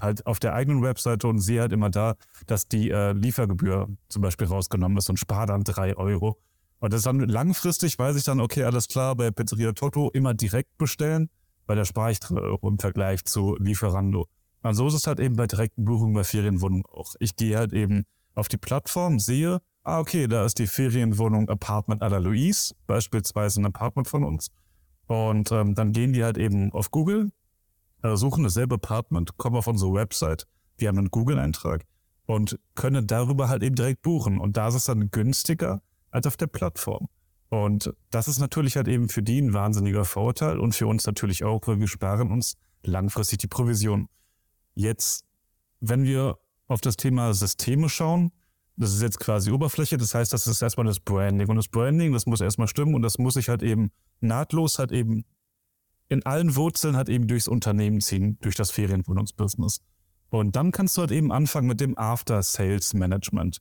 halt 0.00 0.24
auf 0.26 0.38
der 0.38 0.54
eigenen 0.54 0.82
Webseite 0.82 1.26
und 1.26 1.40
sehe 1.40 1.60
halt 1.60 1.72
immer 1.72 1.90
da, 1.90 2.14
dass 2.46 2.68
die 2.68 2.90
äh, 2.90 3.12
Liefergebühr 3.12 3.88
zum 4.08 4.22
Beispiel 4.22 4.46
rausgenommen 4.46 4.96
ist 4.96 5.10
und 5.10 5.18
spare 5.18 5.46
dann 5.46 5.64
drei 5.64 5.96
Euro. 5.96 6.38
Und 6.78 6.92
das 6.92 7.02
dann 7.02 7.18
langfristig 7.18 7.98
weiß 7.98 8.14
ich 8.16 8.22
dann, 8.24 8.40
okay, 8.40 8.62
alles 8.62 8.86
klar, 8.86 9.16
bei 9.16 9.32
Pizzeria 9.32 9.72
Toto 9.72 10.10
immer 10.10 10.34
direkt 10.34 10.78
bestellen, 10.78 11.28
weil 11.66 11.76
da 11.76 11.84
spare 11.84 12.12
ich 12.12 12.20
drei 12.20 12.36
Euro 12.36 12.68
im 12.68 12.78
Vergleich 12.78 13.24
zu 13.24 13.56
Lieferando. 13.58 14.28
Und 14.62 14.74
so 14.74 14.86
ist 14.86 14.94
es 14.94 15.06
halt 15.08 15.18
eben 15.18 15.34
bei 15.34 15.48
direkten 15.48 15.84
Buchungen 15.84 16.14
bei 16.14 16.24
Ferienwohnungen 16.24 16.84
auch. 16.86 17.14
Ich 17.18 17.34
gehe 17.34 17.56
halt 17.58 17.72
eben 17.72 18.04
auf 18.38 18.48
die 18.48 18.56
Plattform, 18.56 19.18
sehe, 19.18 19.60
ah, 19.82 19.98
okay, 19.98 20.26
da 20.26 20.44
ist 20.44 20.58
die 20.58 20.66
Ferienwohnung 20.66 21.48
Apartment 21.48 22.02
à 22.02 22.08
la 22.08 22.18
Louise, 22.18 22.74
beispielsweise 22.86 23.60
ein 23.60 23.66
Apartment 23.66 24.08
von 24.08 24.24
uns. 24.24 24.50
Und 25.06 25.50
ähm, 25.52 25.74
dann 25.74 25.92
gehen 25.92 26.12
die 26.12 26.22
halt 26.22 26.38
eben 26.38 26.72
auf 26.72 26.90
Google, 26.90 27.30
äh, 28.02 28.16
suchen 28.16 28.44
dasselbe 28.44 28.76
Apartment, 28.76 29.36
kommen 29.36 29.56
auf 29.56 29.66
unsere 29.66 29.92
Website, 29.92 30.46
wir 30.76 30.88
haben 30.88 30.98
einen 30.98 31.10
Google-Eintrag 31.10 31.84
und 32.26 32.58
können 32.74 33.06
darüber 33.06 33.48
halt 33.48 33.62
eben 33.62 33.74
direkt 33.74 34.02
buchen. 34.02 34.38
Und 34.38 34.56
da 34.56 34.68
ist 34.68 34.74
es 34.74 34.84
dann 34.84 35.10
günstiger 35.10 35.82
als 36.10 36.26
auf 36.26 36.36
der 36.36 36.46
Plattform. 36.46 37.08
Und 37.48 37.92
das 38.10 38.28
ist 38.28 38.38
natürlich 38.38 38.76
halt 38.76 38.88
eben 38.88 39.08
für 39.08 39.22
die 39.22 39.40
ein 39.40 39.54
wahnsinniger 39.54 40.04
Vorteil 40.04 40.60
und 40.60 40.74
für 40.74 40.86
uns 40.86 41.06
natürlich 41.06 41.44
auch, 41.44 41.66
weil 41.66 41.80
wir 41.80 41.88
sparen 41.88 42.30
uns 42.30 42.56
langfristig 42.82 43.38
die 43.38 43.46
Provision. 43.48 44.08
Jetzt, 44.74 45.24
wenn 45.80 46.04
wir 46.04 46.38
auf 46.68 46.80
das 46.80 46.96
Thema 46.96 47.34
Systeme 47.34 47.88
schauen, 47.88 48.32
das 48.76 48.94
ist 48.94 49.02
jetzt 49.02 49.18
quasi 49.18 49.50
Oberfläche, 49.50 49.96
das 49.96 50.14
heißt, 50.14 50.32
das 50.32 50.46
ist 50.46 50.62
erstmal 50.62 50.86
das 50.86 51.00
Branding. 51.00 51.48
Und 51.48 51.56
das 51.56 51.66
Branding, 51.66 52.12
das 52.12 52.26
muss 52.26 52.40
erstmal 52.40 52.68
stimmen 52.68 52.94
und 52.94 53.02
das 53.02 53.18
muss 53.18 53.34
sich 53.34 53.48
halt 53.48 53.62
eben 53.62 53.90
nahtlos 54.20 54.78
halt 54.78 54.92
eben 54.92 55.24
in 56.08 56.24
allen 56.24 56.54
Wurzeln 56.54 56.96
halt 56.96 57.08
eben 57.08 57.26
durchs 57.26 57.48
Unternehmen 57.48 58.00
ziehen, 58.00 58.38
durch 58.40 58.54
das 58.54 58.70
Ferienwohnungsbusiness. 58.70 59.80
Und 60.30 60.56
dann 60.56 60.70
kannst 60.70 60.96
du 60.96 61.00
halt 61.00 61.10
eben 61.10 61.32
anfangen 61.32 61.66
mit 61.66 61.80
dem 61.80 61.98
After-Sales-Management. 61.98 63.58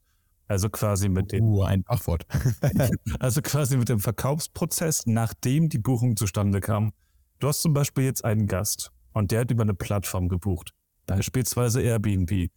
Also 0.48 0.70
quasi 0.70 1.10
mit 1.10 1.32
dem. 1.32 1.44
Uh, 1.44 1.64
ein 1.64 1.84
Fachwort. 1.84 2.26
also 3.20 3.42
quasi 3.42 3.76
mit 3.76 3.90
dem 3.90 4.00
Verkaufsprozess, 4.00 5.06
nachdem 5.06 5.68
die 5.68 5.78
Buchung 5.78 6.16
zustande 6.16 6.62
kam. 6.62 6.94
Du 7.40 7.48
hast 7.48 7.62
zum 7.62 7.74
Beispiel 7.74 8.06
jetzt 8.06 8.24
einen 8.24 8.48
Gast 8.48 8.92
und 9.14 9.32
der 9.32 9.42
hat 9.42 9.52
über 9.52 9.64
eine 9.64 9.74
Plattform 9.74 10.30
gebucht, 10.30 10.74
beispielsweise 11.06 11.82
Airbnb. 11.82 12.50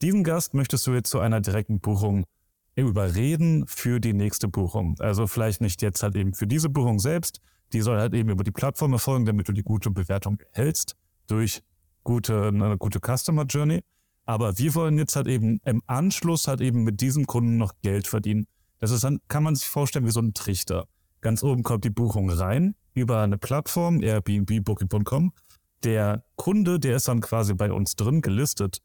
Diesen 0.00 0.22
Gast 0.22 0.54
möchtest 0.54 0.86
du 0.86 0.92
jetzt 0.92 1.10
zu 1.10 1.18
einer 1.18 1.40
direkten 1.40 1.80
Buchung 1.80 2.24
überreden 2.76 3.66
für 3.66 3.98
die 3.98 4.12
nächste 4.12 4.46
Buchung. 4.46 4.94
Also 5.00 5.26
vielleicht 5.26 5.60
nicht 5.60 5.82
jetzt 5.82 6.02
halt 6.02 6.14
eben 6.14 6.34
für 6.34 6.46
diese 6.46 6.68
Buchung 6.68 7.00
selbst, 7.00 7.40
die 7.72 7.80
soll 7.80 7.98
halt 7.98 8.14
eben 8.14 8.30
über 8.30 8.44
die 8.44 8.52
Plattform 8.52 8.92
erfolgen, 8.92 9.26
damit 9.26 9.48
du 9.48 9.52
die 9.52 9.64
gute 9.64 9.90
Bewertung 9.90 10.38
erhältst 10.52 10.94
durch 11.26 11.62
gute, 12.04 12.48
eine 12.48 12.78
gute 12.78 13.00
Customer 13.00 13.44
Journey. 13.44 13.80
Aber 14.24 14.58
wir 14.58 14.74
wollen 14.74 14.98
jetzt 14.98 15.16
halt 15.16 15.26
eben 15.26 15.58
im 15.64 15.82
Anschluss 15.86 16.46
halt 16.46 16.60
eben 16.60 16.84
mit 16.84 17.00
diesem 17.00 17.26
Kunden 17.26 17.56
noch 17.56 17.72
Geld 17.82 18.06
verdienen. 18.06 18.46
Das 18.78 18.92
ist 18.92 19.02
dann, 19.02 19.18
kann 19.26 19.42
man 19.42 19.56
sich 19.56 19.66
vorstellen 19.66 20.06
wie 20.06 20.12
so 20.12 20.20
ein 20.20 20.32
Trichter. 20.32 20.86
Ganz 21.20 21.42
oben 21.42 21.64
kommt 21.64 21.84
die 21.84 21.90
Buchung 21.90 22.30
rein 22.30 22.76
über 22.94 23.22
eine 23.22 23.38
Plattform, 23.38 24.00
Airbnb, 24.02 24.64
Booking.com. 24.64 25.32
Der 25.82 26.24
Kunde, 26.36 26.78
der 26.78 26.96
ist 26.96 27.08
dann 27.08 27.20
quasi 27.20 27.54
bei 27.54 27.72
uns 27.72 27.96
drin 27.96 28.22
gelistet 28.22 28.78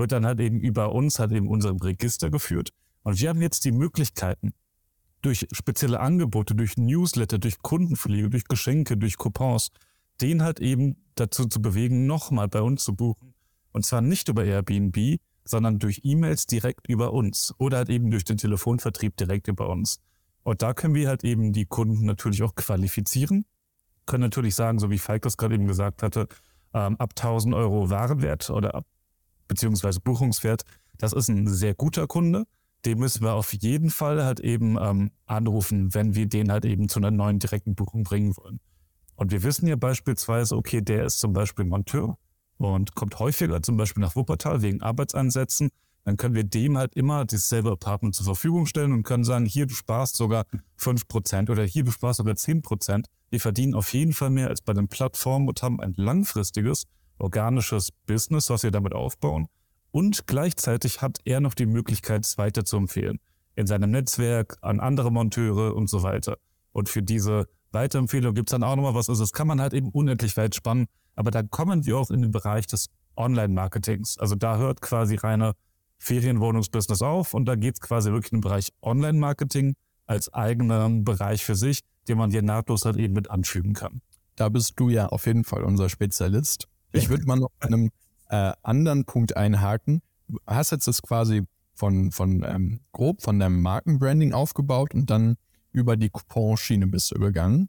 wird 0.00 0.12
dann 0.12 0.26
halt 0.26 0.40
eben 0.40 0.60
über 0.60 0.92
uns 0.92 1.20
halt 1.20 1.30
eben 1.30 1.48
unserem 1.48 1.76
Register 1.76 2.30
geführt. 2.30 2.70
Und 3.02 3.20
wir 3.20 3.28
haben 3.28 3.40
jetzt 3.40 3.64
die 3.64 3.72
Möglichkeiten, 3.72 4.52
durch 5.22 5.46
spezielle 5.52 6.00
Angebote, 6.00 6.54
durch 6.54 6.76
Newsletter, 6.76 7.38
durch 7.38 7.58
Kundenpflege, 7.62 8.30
durch 8.30 8.44
Geschenke, 8.44 8.96
durch 8.96 9.16
Coupons, 9.16 9.70
den 10.20 10.42
halt 10.42 10.60
eben 10.60 10.96
dazu 11.14 11.46
zu 11.46 11.60
bewegen, 11.60 12.06
nochmal 12.06 12.48
bei 12.48 12.62
uns 12.62 12.84
zu 12.84 12.94
buchen. 12.94 13.34
Und 13.72 13.84
zwar 13.84 14.00
nicht 14.00 14.28
über 14.28 14.44
Airbnb, 14.44 15.20
sondern 15.44 15.78
durch 15.78 16.00
E-Mails 16.04 16.46
direkt 16.46 16.88
über 16.88 17.12
uns 17.12 17.54
oder 17.58 17.78
halt 17.78 17.90
eben 17.90 18.10
durch 18.10 18.24
den 18.24 18.36
Telefonvertrieb 18.36 19.16
direkt 19.16 19.48
über 19.48 19.68
uns. 19.68 20.00
Und 20.42 20.62
da 20.62 20.72
können 20.72 20.94
wir 20.94 21.08
halt 21.08 21.24
eben 21.24 21.52
die 21.52 21.66
Kunden 21.66 22.06
natürlich 22.06 22.42
auch 22.42 22.54
qualifizieren, 22.54 23.44
können 24.06 24.22
natürlich 24.22 24.54
sagen, 24.54 24.78
so 24.78 24.90
wie 24.90 24.98
Falk 24.98 25.22
das 25.22 25.36
gerade 25.36 25.54
eben 25.54 25.66
gesagt 25.66 26.02
hatte, 26.02 26.28
ähm, 26.72 26.96
ab 26.96 27.10
1000 27.14 27.54
Euro 27.54 27.90
Warenwert 27.90 28.50
oder 28.50 28.74
ab 28.74 28.86
beziehungsweise 29.50 30.00
Buchungswert, 30.00 30.62
das 30.96 31.12
ist 31.12 31.28
ein 31.28 31.48
sehr 31.48 31.74
guter 31.74 32.06
Kunde. 32.06 32.44
Den 32.84 32.98
müssen 32.98 33.22
wir 33.24 33.34
auf 33.34 33.52
jeden 33.52 33.90
Fall 33.90 34.24
halt 34.24 34.38
eben 34.38 34.78
ähm, 34.80 35.10
anrufen, 35.26 35.92
wenn 35.92 36.14
wir 36.14 36.26
den 36.26 36.52
halt 36.52 36.64
eben 36.64 36.88
zu 36.88 37.00
einer 37.00 37.10
neuen 37.10 37.40
direkten 37.40 37.74
Buchung 37.74 38.04
bringen 38.04 38.36
wollen. 38.36 38.60
Und 39.16 39.32
wir 39.32 39.42
wissen 39.42 39.66
ja 39.66 39.74
beispielsweise, 39.74 40.56
okay, 40.56 40.80
der 40.80 41.04
ist 41.04 41.18
zum 41.18 41.32
Beispiel 41.32 41.64
Monteur 41.64 42.16
und 42.58 42.94
kommt 42.94 43.18
häufiger 43.18 43.60
zum 43.60 43.76
Beispiel 43.76 44.00
nach 44.00 44.14
Wuppertal 44.14 44.62
wegen 44.62 44.82
Arbeitseinsätzen. 44.82 45.70
Dann 46.04 46.16
können 46.16 46.36
wir 46.36 46.44
dem 46.44 46.78
halt 46.78 46.94
immer 46.94 47.24
dasselbe 47.24 47.72
Apartment 47.72 48.14
zur 48.14 48.26
Verfügung 48.26 48.66
stellen 48.66 48.92
und 48.92 49.02
können 49.02 49.24
sagen, 49.24 49.46
hier, 49.46 49.66
du 49.66 49.74
sparst 49.74 50.16
sogar 50.16 50.46
fünf 50.76 51.08
Prozent 51.08 51.50
oder 51.50 51.64
hier, 51.64 51.82
du 51.82 51.90
sparst 51.90 52.18
sogar 52.18 52.36
zehn 52.36 52.62
Prozent. 52.62 53.08
Wir 53.30 53.40
verdienen 53.40 53.74
auf 53.74 53.92
jeden 53.92 54.12
Fall 54.12 54.30
mehr 54.30 54.48
als 54.48 54.62
bei 54.62 54.74
den 54.74 54.86
Plattformen 54.86 55.48
und 55.48 55.60
haben 55.60 55.80
ein 55.80 55.92
langfristiges 55.96 56.86
organisches 57.20 57.92
Business, 58.06 58.50
was 58.50 58.62
wir 58.62 58.70
damit 58.70 58.94
aufbauen. 58.94 59.48
Und 59.90 60.26
gleichzeitig 60.26 61.02
hat 61.02 61.18
er 61.24 61.40
noch 61.40 61.54
die 61.54 61.66
Möglichkeit, 61.66 62.24
es 62.24 62.38
weiter 62.38 62.64
zu 62.64 62.76
empfehlen. 62.76 63.18
In 63.56 63.66
seinem 63.66 63.90
Netzwerk, 63.90 64.56
an 64.62 64.80
andere 64.80 65.10
Monteure 65.10 65.74
und 65.74 65.88
so 65.88 66.02
weiter. 66.02 66.38
Und 66.72 66.88
für 66.88 67.02
diese 67.02 67.48
Weiterempfehlung 67.72 68.34
gibt 68.34 68.50
es 68.50 68.52
dann 68.52 68.62
auch 68.62 68.76
nochmal 68.76 68.94
was. 68.94 69.08
Also 69.08 69.22
das 69.22 69.32
kann 69.32 69.46
man 69.46 69.60
halt 69.60 69.74
eben 69.74 69.90
unendlich 69.90 70.36
weit 70.36 70.54
spannen. 70.54 70.86
Aber 71.16 71.30
dann 71.30 71.50
kommen 71.50 71.86
wir 71.86 71.98
auch 71.98 72.10
in 72.10 72.22
den 72.22 72.30
Bereich 72.30 72.66
des 72.66 72.88
Online-Marketings. 73.16 74.18
Also 74.18 74.34
da 74.34 74.56
hört 74.56 74.80
quasi 74.80 75.16
reine 75.16 75.54
Ferienwohnungsbusiness 75.98 77.02
auf 77.02 77.34
und 77.34 77.44
da 77.44 77.56
geht 77.56 77.74
es 77.74 77.80
quasi 77.80 78.10
wirklich 78.10 78.32
in 78.32 78.38
den 78.38 78.42
Bereich 78.42 78.72
Online-Marketing 78.82 79.74
als 80.06 80.32
eigenen 80.32 81.04
Bereich 81.04 81.44
für 81.44 81.54
sich, 81.54 81.82
den 82.08 82.18
man 82.18 82.30
hier 82.30 82.42
nahtlos 82.42 82.84
halt 82.84 82.96
eben 82.96 83.14
mit 83.14 83.30
anfügen 83.30 83.74
kann. 83.74 84.00
Da 84.36 84.48
bist 84.48 84.74
du 84.76 84.88
ja 84.88 85.06
auf 85.06 85.26
jeden 85.26 85.44
Fall 85.44 85.62
unser 85.62 85.88
Spezialist. 85.88 86.66
Ich 86.92 87.08
würde 87.08 87.24
mal 87.26 87.36
noch 87.36 87.50
einem 87.60 87.90
äh, 88.28 88.52
anderen 88.62 89.04
Punkt 89.04 89.36
einhaken. 89.36 90.02
Du 90.28 90.38
hast 90.46 90.70
jetzt 90.70 90.86
das 90.86 91.02
quasi 91.02 91.42
von, 91.74 92.12
von 92.12 92.44
ähm, 92.44 92.80
grob 92.92 93.22
von 93.22 93.38
deinem 93.38 93.62
Markenbranding 93.62 94.32
aufgebaut 94.32 94.94
und 94.94 95.10
dann 95.10 95.36
über 95.72 95.96
die 95.96 96.10
Couponschiene 96.10 96.86
bist 96.86 97.10
du 97.10 97.16
übergangen. 97.16 97.68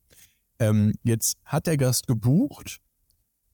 Ähm, 0.60 0.94
jetzt 1.04 1.38
hat 1.46 1.68
der 1.68 1.78
Gast 1.78 2.08
gebucht 2.08 2.80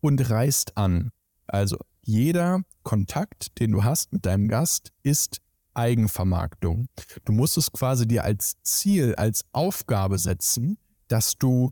und 0.01 0.29
reist 0.29 0.77
an. 0.77 1.11
Also 1.47 1.77
jeder 2.01 2.61
Kontakt, 2.83 3.59
den 3.59 3.71
du 3.71 3.83
hast 3.83 4.13
mit 4.13 4.25
deinem 4.25 4.47
Gast, 4.47 4.91
ist 5.03 5.41
Eigenvermarktung. 5.73 6.87
Du 7.25 7.33
musst 7.33 7.57
es 7.57 7.71
quasi 7.71 8.07
dir 8.07 8.23
als 8.23 8.55
Ziel, 8.63 9.13
als 9.15 9.45
Aufgabe 9.51 10.17
setzen, 10.17 10.77
dass 11.07 11.37
du 11.37 11.71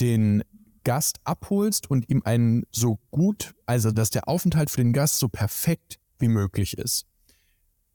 den 0.00 0.42
Gast 0.84 1.18
abholst 1.24 1.90
und 1.90 2.08
ihm 2.08 2.22
einen 2.24 2.64
so 2.70 2.98
gut, 3.10 3.54
also 3.66 3.90
dass 3.90 4.10
der 4.10 4.28
Aufenthalt 4.28 4.70
für 4.70 4.82
den 4.82 4.92
Gast 4.92 5.18
so 5.18 5.28
perfekt 5.28 5.98
wie 6.18 6.28
möglich 6.28 6.78
ist. 6.78 7.06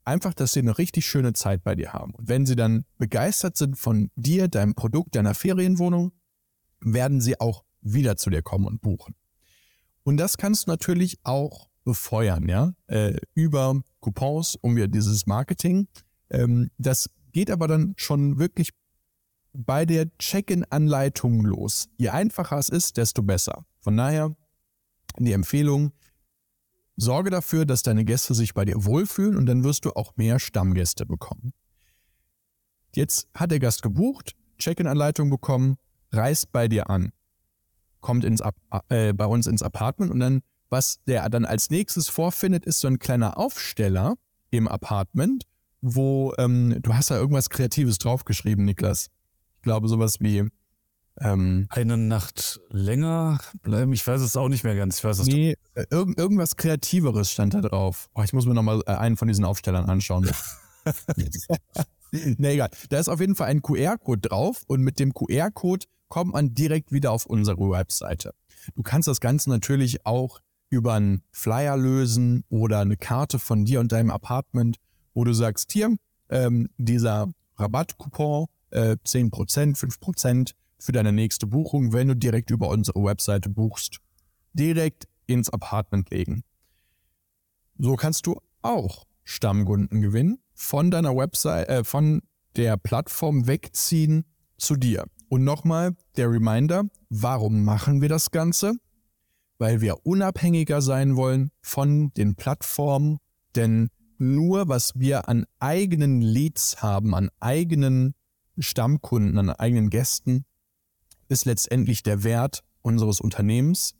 Einfach, 0.04 0.34
dass 0.34 0.54
sie 0.54 0.60
eine 0.60 0.78
richtig 0.78 1.06
schöne 1.06 1.34
Zeit 1.34 1.63
bei 1.63 1.76
dir 1.76 1.93
haben. 1.93 2.13
Und 2.13 2.30
wenn 2.30 2.45
sie 2.45 2.56
dann 2.56 2.86
begeistert 2.97 3.58
sind 3.58 3.78
von 3.78 4.10
dir, 4.15 4.47
deinem 4.47 4.73
Produkt, 4.73 5.15
deiner 5.15 5.34
Ferienwohnung, 5.34 6.13
werden 6.80 7.19
sie 7.19 7.39
auch 7.39 7.63
wieder 7.82 8.15
zu 8.15 8.30
dir 8.30 8.41
kommen 8.41 8.65
und 8.65 8.82
buchen. 8.82 9.15
Und 10.04 10.17
das 10.17 10.38
kannst 10.38 10.67
du 10.67 10.71
natürlich 10.71 11.19
auch 11.23 11.67
befeuern, 11.84 12.47
ja, 12.47 12.73
äh, 12.88 13.17
über 13.34 13.82
Coupons, 14.00 14.56
um 14.62 14.76
wir 14.76 14.88
dieses 14.88 15.26
Marketing. 15.26 15.88
Ähm, 16.30 16.69
das 16.78 17.10
geht 17.32 17.52
aber 17.52 17.67
dann 17.67 17.93
schon 17.97 18.39
wirklich 18.39 18.71
bei 19.58 19.86
der 19.86 20.15
Check-in-Anleitung 20.20 21.43
los. 21.43 21.89
Je 21.98 22.10
einfacher 22.10 22.60
es 22.60 22.70
ist, 22.70 22.98
desto 22.98 23.24
besser. 23.24 23.65
Von 23.80 23.98
daher 23.98 24.36
die 25.17 25.34
Empfehlung, 25.34 25.93
sorge 26.96 27.32
dafür, 27.32 27.65
dass 27.65 27.82
deine 27.82 28.06
Gäste 28.06 28.36
sich 28.36 28.54
bei 28.54 28.65
dir 28.65 28.86
wohlfühlen 28.86 29.36
und 29.36 29.48
dann 29.48 29.63
wirst 29.63 29.86
du 29.86 29.93
auch 29.93 30.15
mehr 30.15 30.39
Stammgäste 30.39 31.08
bekommen. 31.08 31.54
Jetzt 32.96 33.28
hat 33.34 33.50
der 33.50 33.60
Gast 33.60 33.82
gebucht, 33.82 34.36
Check-in-Anleitung 34.60 35.30
bekommen, 35.32 35.78
reist 36.12 36.52
bei 36.52 36.67
dir 36.67 36.89
an, 36.89 37.12
kommt 38.00 38.26
ins, 38.26 38.41
äh, 38.89 39.13
bei 39.13 39.26
uns 39.26 39.48
ins 39.48 39.63
Apartment 39.63 40.12
und 40.12 40.20
dann, 40.20 40.41
was 40.70 41.04
der 41.08 41.28
dann 41.30 41.46
als 41.46 41.72
nächstes 41.72 42.10
vorfindet, 42.10 42.65
ist 42.65 42.80
so 42.80 42.88
ein 42.88 43.00
kleiner 43.00 43.38
Aufsteller 43.38 44.15
im 44.52 44.67
Apartment, 44.67 45.46
wo 45.82 46.34
ähm, 46.38 46.78
du 46.82 46.93
hast 46.93 47.10
da 47.10 47.17
irgendwas 47.17 47.50
Kreatives 47.50 47.98
draufgeschrieben, 47.98 48.65
Niklas. 48.65 49.10
Ich 49.67 49.69
glaube 49.69 49.89
sowas 49.89 50.21
wie 50.21 50.49
ähm, 51.19 51.67
eine 51.67 51.97
Nacht 51.97 52.62
länger 52.69 53.38
bleiben. 53.63 53.91
Ich 53.91 54.08
weiß 54.08 54.21
es 54.21 54.38
auch 54.38 54.47
nicht 54.47 54.63
mehr 54.63 54.77
ganz. 54.77 54.99
Ich 54.99 55.03
weiß 55.03 55.25
nee, 55.25 55.58
äh, 55.73 55.84
irg 55.89 56.17
irgendwas 56.17 56.56
Kreativeres 56.56 57.30
stand 57.30 57.53
da 57.53 57.60
drauf. 57.60 58.08
Oh, 58.15 58.23
ich 58.23 58.32
muss 58.32 58.45
mir 58.45 58.53
nochmal 58.53 58.82
äh, 58.88 58.91
einen 58.91 59.17
von 59.17 59.27
diesen 59.27 59.43
Aufstellern 59.43 59.89
anschauen. 59.89 60.32
nee, 62.13 62.53
egal. 62.53 62.69
Da 62.88 62.97
ist 62.97 63.10
auf 63.10 63.19
jeden 63.19 63.36
Fall 63.36 63.49
ein 63.49 63.62
QR-Code 63.62 64.30
drauf 64.30 64.63
und 64.67 64.84
mit 64.84 64.99
dem 64.99 65.13
QR-Code 65.13 65.86
kommt 66.08 66.32
man 66.32 66.53
direkt 66.53 66.93
wieder 66.93 67.12
auf 67.12 67.25
unsere 67.25 67.69
Webseite. 67.69 68.34
Du 68.73 68.84
kannst 68.84 69.10
das 69.10 69.19
Ganze 69.19 69.49
natürlich 69.49 70.06
auch 70.06 70.39
über 70.69 70.93
einen 70.93 71.23
Flyer 71.34 71.75
lösen 71.75 72.45
oder 72.47 72.80
eine 72.80 72.95
Karte 72.95 73.38
von 73.38 73.65
dir 73.65 73.82
und 73.82 73.91
deinem 73.91 74.12
Apartment, 74.12 74.77
wo 75.13 75.25
du 75.25 75.34
sagst, 75.34 75.73
hier, 75.73 75.93
ähm, 76.30 76.69
dieser 76.77 77.34
Rabattcoupon, 77.58 78.47
äh, 78.71 78.97
10%, 79.06 79.77
5% 79.77 80.53
für 80.80 80.91
deine 80.91 81.12
nächste 81.12 81.47
Buchung, 81.47 81.93
wenn 81.93 82.08
du 82.08 82.15
direkt 82.15 82.51
über 82.51 82.69
unsere 82.69 83.03
Webseite 83.03 83.49
buchst, 83.49 83.99
direkt 84.53 85.08
ins 85.25 85.49
Apartment 85.49 86.10
legen. 86.10 86.43
So 87.77 87.95
kannst 87.95 88.25
du 88.25 88.39
auch 88.62 89.06
Stammkunden 89.23 90.01
gewinnen, 90.01 90.39
von 90.53 90.89
deiner 90.89 91.15
Website, 91.15 91.69
äh, 91.69 91.84
von 91.84 92.21
der 92.56 92.77
Plattform 92.77 93.47
wegziehen 93.47 94.25
zu 94.58 94.75
dir. 94.75 95.06
Und 95.30 95.43
nochmal 95.43 95.95
der 96.15 96.32
Reminder, 96.32 96.86
warum 97.10 97.63
machen 97.63 98.01
wir 98.01 98.10
das 98.10 98.32
Ganze? 98.32 98.73
Weil 99.60 99.82
wir 99.82 100.06
unabhängiger 100.06 100.82
sein 100.82 101.15
wollen 101.15 101.51
von 101.62 102.13
den 102.13 102.36
Plattformen, 102.36 103.17
denn 103.56 103.89
nur 104.17 104.67
was 104.67 104.93
wir 104.95 105.27
an 105.30 105.45
eigenen 105.60 106.21
Leads 106.21 106.82
haben, 106.82 107.13
an 107.13 107.30
eigenen 107.39 108.15
Stammkunden, 108.60 109.38
an 109.38 109.50
eigenen 109.50 109.89
Gästen, 109.89 110.46
ist 111.30 111.46
letztendlich 111.46 112.04
der 112.04 112.24
Wert 112.24 112.63
unseres 112.82 113.20
Unternehmens. 113.20 113.93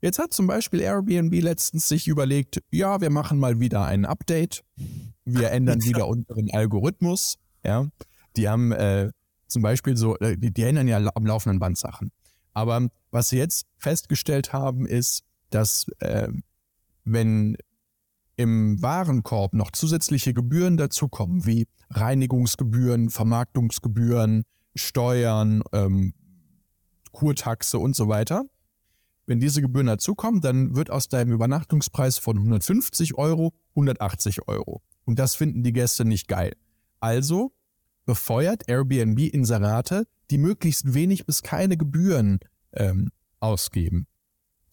Jetzt 0.00 0.18
hat 0.18 0.32
zum 0.32 0.46
Beispiel 0.46 0.80
Airbnb 0.80 1.34
letztens 1.42 1.88
sich 1.88 2.06
überlegt, 2.06 2.62
ja, 2.70 3.00
wir 3.00 3.10
machen 3.10 3.38
mal 3.38 3.58
wieder 3.58 3.84
ein 3.84 4.04
Update. 4.04 4.64
Wir 5.24 5.50
ändern 5.52 5.82
wieder 5.82 6.06
unseren 6.06 6.50
Algorithmus. 6.50 7.36
Ja, 7.64 7.88
die 8.36 8.48
haben 8.48 8.72
äh, 8.72 9.10
zum 9.48 9.62
Beispiel 9.62 9.96
so, 9.96 10.16
äh, 10.18 10.36
die, 10.36 10.52
die 10.52 10.62
ändern 10.62 10.86
ja 10.86 11.00
am 11.14 11.26
laufenden 11.26 11.58
Band 11.58 11.78
Sachen. 11.78 12.12
Aber 12.54 12.88
was 13.10 13.28
sie 13.28 13.38
jetzt 13.38 13.66
festgestellt 13.76 14.52
haben, 14.52 14.86
ist, 14.86 15.24
dass 15.50 15.86
äh, 15.98 16.28
wenn 17.04 17.56
im 18.38 18.80
Warenkorb 18.80 19.52
noch 19.52 19.72
zusätzliche 19.72 20.32
Gebühren 20.32 20.76
dazukommen, 20.76 21.44
wie 21.44 21.66
Reinigungsgebühren, 21.90 23.10
Vermarktungsgebühren, 23.10 24.44
Steuern, 24.76 25.62
ähm, 25.72 26.14
Kurtaxe 27.10 27.80
und 27.80 27.96
so 27.96 28.06
weiter. 28.08 28.44
Wenn 29.26 29.40
diese 29.40 29.60
Gebühren 29.60 29.88
dazukommen, 29.88 30.40
dann 30.40 30.76
wird 30.76 30.88
aus 30.88 31.08
deinem 31.08 31.32
Übernachtungspreis 31.32 32.18
von 32.18 32.36
150 32.36 33.18
Euro 33.18 33.52
180 33.70 34.46
Euro. 34.46 34.82
Und 35.04 35.18
das 35.18 35.34
finden 35.34 35.64
die 35.64 35.72
Gäste 35.72 36.04
nicht 36.04 36.28
geil. 36.28 36.54
Also 37.00 37.52
befeuert 38.06 38.68
Airbnb 38.68 39.18
Inserate, 39.18 40.06
die 40.30 40.38
möglichst 40.38 40.94
wenig 40.94 41.26
bis 41.26 41.42
keine 41.42 41.76
Gebühren 41.76 42.38
ähm, 42.72 43.10
ausgeben. 43.40 44.06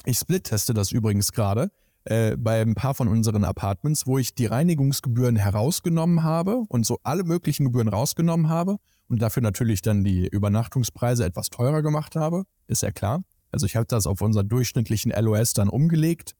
Ich 0.05 0.19
split-teste 0.19 0.75
das 0.75 0.91
übrigens 0.91 1.31
gerade 1.31 1.71
äh, 2.05 2.37
bei 2.37 2.61
ein 2.61 2.75
paar 2.75 2.93
von 2.93 3.07
unseren 3.07 3.43
Apartments, 3.43 4.05
wo 4.05 4.17
ich 4.17 4.35
die 4.35 4.45
Reinigungsgebühren 4.45 5.35
herausgenommen 5.35 6.23
habe 6.23 6.63
und 6.69 6.85
so 6.85 6.99
alle 7.03 7.23
möglichen 7.23 7.65
Gebühren 7.65 7.87
rausgenommen 7.87 8.47
habe 8.49 8.77
und 9.07 9.21
dafür 9.21 9.41
natürlich 9.41 9.81
dann 9.81 10.03
die 10.03 10.27
Übernachtungspreise 10.27 11.25
etwas 11.25 11.49
teurer 11.49 11.81
gemacht 11.81 12.15
habe, 12.15 12.43
ist 12.67 12.83
ja 12.83 12.91
klar. 12.91 13.23
Also 13.51 13.65
ich 13.65 13.75
habe 13.75 13.85
das 13.85 14.05
auf 14.05 14.21
unseren 14.21 14.47
durchschnittlichen 14.47 15.11
LOS 15.11 15.53
dann 15.53 15.69
umgelegt. 15.69 16.35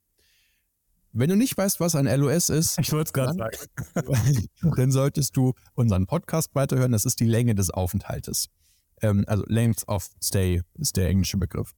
Wenn 1.13 1.29
du 1.29 1.35
nicht 1.35 1.57
weißt, 1.57 1.79
was 1.79 1.95
ein 1.95 2.05
LOS 2.07 2.49
ist, 2.49 2.77
ich 2.77 2.91
wollte 2.91 3.07
es 3.07 3.13
gerade 3.13 3.33
sagen, 3.33 4.47
dann 4.75 4.91
solltest 4.91 5.37
du 5.37 5.53
unseren 5.73 6.07
Podcast 6.07 6.53
weiterhören. 6.55 6.91
Das 6.91 7.05
ist 7.05 7.19
die 7.19 7.25
Länge 7.25 7.55
des 7.55 7.69
Aufenthaltes. 7.71 8.49
Ähm, 9.01 9.23
also 9.27 9.43
Length 9.47 9.87
of 9.87 10.09
Stay 10.21 10.61
ist 10.77 10.97
der 10.97 11.07
englische 11.07 11.37
Begriff. 11.37 11.73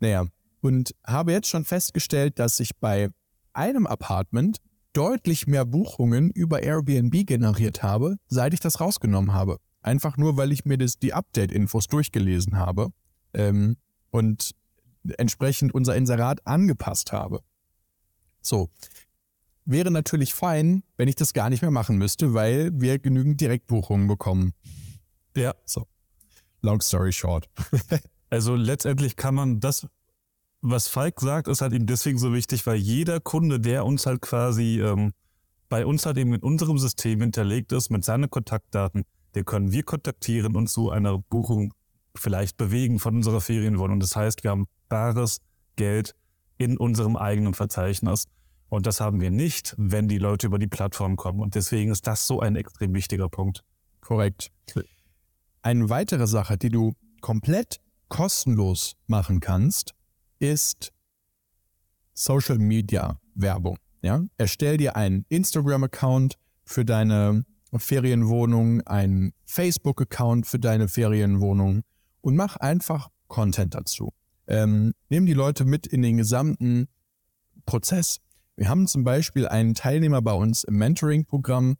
Naja, 0.00 0.26
und 0.60 0.94
habe 1.06 1.32
jetzt 1.32 1.48
schon 1.48 1.64
festgestellt, 1.64 2.38
dass 2.38 2.60
ich 2.60 2.76
bei 2.76 3.10
einem 3.52 3.86
Apartment 3.86 4.58
deutlich 4.92 5.46
mehr 5.46 5.64
Buchungen 5.64 6.30
über 6.30 6.62
Airbnb 6.62 7.26
generiert 7.26 7.82
habe, 7.82 8.16
seit 8.26 8.54
ich 8.54 8.60
das 8.60 8.80
rausgenommen 8.80 9.32
habe. 9.32 9.58
Einfach 9.80 10.16
nur, 10.16 10.36
weil 10.36 10.52
ich 10.52 10.64
mir 10.64 10.78
das, 10.78 10.98
die 10.98 11.14
Update-Infos 11.14 11.86
durchgelesen 11.86 12.56
habe 12.56 12.90
ähm, 13.32 13.76
und 14.10 14.54
entsprechend 15.16 15.72
unser 15.74 15.96
Inserat 15.96 16.46
angepasst 16.46 17.12
habe. 17.12 17.40
So. 18.42 18.70
Wäre 19.64 19.90
natürlich 19.90 20.32
fein, 20.34 20.82
wenn 20.96 21.08
ich 21.08 21.14
das 21.14 21.34
gar 21.34 21.50
nicht 21.50 21.60
mehr 21.60 21.70
machen 21.70 21.98
müsste, 21.98 22.32
weil 22.32 22.70
wir 22.74 22.98
genügend 22.98 23.40
Direktbuchungen 23.40 24.08
bekommen. 24.08 24.54
Ja. 25.36 25.54
So. 25.66 25.86
Long 26.62 26.80
story 26.80 27.12
short. 27.12 27.48
also 28.30 28.56
letztendlich 28.56 29.16
kann 29.16 29.34
man 29.34 29.60
das, 29.60 29.86
was 30.60 30.88
Falk 30.88 31.20
sagt, 31.20 31.48
ist 31.48 31.60
halt 31.60 31.72
eben 31.72 31.86
deswegen 31.86 32.18
so 32.18 32.32
wichtig, 32.32 32.66
weil 32.66 32.76
jeder 32.76 33.20
Kunde, 33.20 33.60
der 33.60 33.84
uns 33.84 34.06
halt 34.06 34.20
quasi 34.20 34.80
ähm, 34.80 35.12
bei 35.68 35.86
uns 35.86 36.06
halt 36.06 36.18
eben 36.18 36.34
in 36.34 36.42
unserem 36.42 36.78
System 36.78 37.20
hinterlegt 37.20 37.72
ist, 37.72 37.90
mit 37.90 38.04
seinen 38.04 38.30
Kontaktdaten, 38.30 39.04
den 39.34 39.44
können 39.44 39.72
wir 39.72 39.82
kontaktieren 39.82 40.56
und 40.56 40.68
zu 40.68 40.90
einer 40.90 41.18
Buchung 41.18 41.74
vielleicht 42.16 42.56
bewegen 42.56 42.98
von 42.98 43.16
unserer 43.16 43.40
Ferienwohnung. 43.40 44.00
Das 44.00 44.16
heißt, 44.16 44.42
wir 44.42 44.50
haben 44.50 44.66
bares 44.88 45.38
Geld 45.76 46.14
in 46.56 46.76
unserem 46.76 47.16
eigenen 47.16 47.54
Verzeichnis. 47.54 48.24
Und 48.68 48.86
das 48.86 49.00
haben 49.00 49.20
wir 49.20 49.30
nicht, 49.30 49.74
wenn 49.78 50.08
die 50.08 50.18
Leute 50.18 50.46
über 50.46 50.58
die 50.58 50.66
Plattform 50.66 51.16
kommen. 51.16 51.40
Und 51.40 51.54
deswegen 51.54 51.90
ist 51.90 52.06
das 52.06 52.26
so 52.26 52.40
ein 52.40 52.56
extrem 52.56 52.92
wichtiger 52.94 53.28
Punkt. 53.28 53.62
Korrekt. 54.00 54.50
Eine 55.62 55.88
weitere 55.88 56.26
Sache, 56.26 56.58
die 56.58 56.68
du 56.68 56.94
komplett 57.20 57.80
kostenlos 58.08 58.96
machen 59.06 59.40
kannst, 59.40 59.94
ist 60.38 60.92
Social 62.14 62.58
Media 62.58 63.20
Werbung. 63.34 63.78
Ja? 64.02 64.24
Erstell 64.36 64.76
dir 64.76 64.96
einen 64.96 65.24
Instagram-Account 65.28 66.36
für 66.64 66.84
deine 66.84 67.44
Ferienwohnung, 67.76 68.80
einen 68.86 69.32
Facebook-Account 69.44 70.46
für 70.46 70.58
deine 70.58 70.88
Ferienwohnung 70.88 71.82
und 72.20 72.36
mach 72.36 72.56
einfach 72.56 73.08
Content 73.28 73.74
dazu. 73.74 74.12
Ähm, 74.46 74.94
nimm 75.10 75.26
die 75.26 75.34
Leute 75.34 75.64
mit 75.64 75.86
in 75.86 76.02
den 76.02 76.16
gesamten 76.16 76.88
Prozess. 77.66 78.18
Wir 78.56 78.68
haben 78.68 78.86
zum 78.86 79.04
Beispiel 79.04 79.46
einen 79.46 79.74
Teilnehmer 79.74 80.22
bei 80.22 80.32
uns 80.32 80.64
im 80.64 80.76
Mentoring-Programm, 80.78 81.76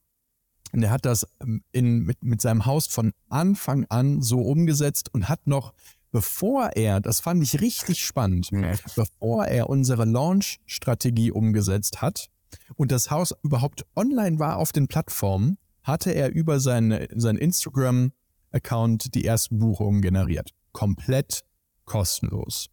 der 0.73 0.91
hat 0.91 1.05
das 1.05 1.27
ähm, 1.41 1.63
in, 1.73 2.05
mit, 2.05 2.23
mit 2.23 2.41
seinem 2.41 2.67
Haus 2.67 2.87
von 2.87 3.13
Anfang 3.29 3.87
an 3.89 4.23
so 4.23 4.41
umgesetzt 4.41 5.13
und 5.13 5.29
hat 5.29 5.47
noch, 5.47 5.73
bevor 6.11 6.71
er, 6.75 7.01
das 7.01 7.21
fand 7.21 7.43
ich 7.43 7.61
richtig 7.61 8.05
spannend, 8.05 8.51
bevor 8.97 9.47
er 9.47 9.69
unsere 9.69 10.05
Launch-Strategie 10.05 11.31
umgesetzt 11.31 12.03
hat 12.03 12.29
und 12.77 12.93
das 12.93 13.11
Haus 13.11 13.35
überhaupt 13.43 13.85
online 13.97 14.39
war 14.39 14.57
auf 14.57 14.73
den 14.73 14.89
Plattformen, 14.89 15.59
hatte 15.83 16.11
er 16.11 16.33
über 16.33 16.61
seinen 16.61 17.07
sein 17.19 17.37
Instagram-Account 17.37 19.15
die 19.15 19.25
ersten 19.25 19.59
Buchungen 19.59 20.03
generiert. 20.03 20.51
Komplett 20.73 21.45
kostenlos. 21.85 22.69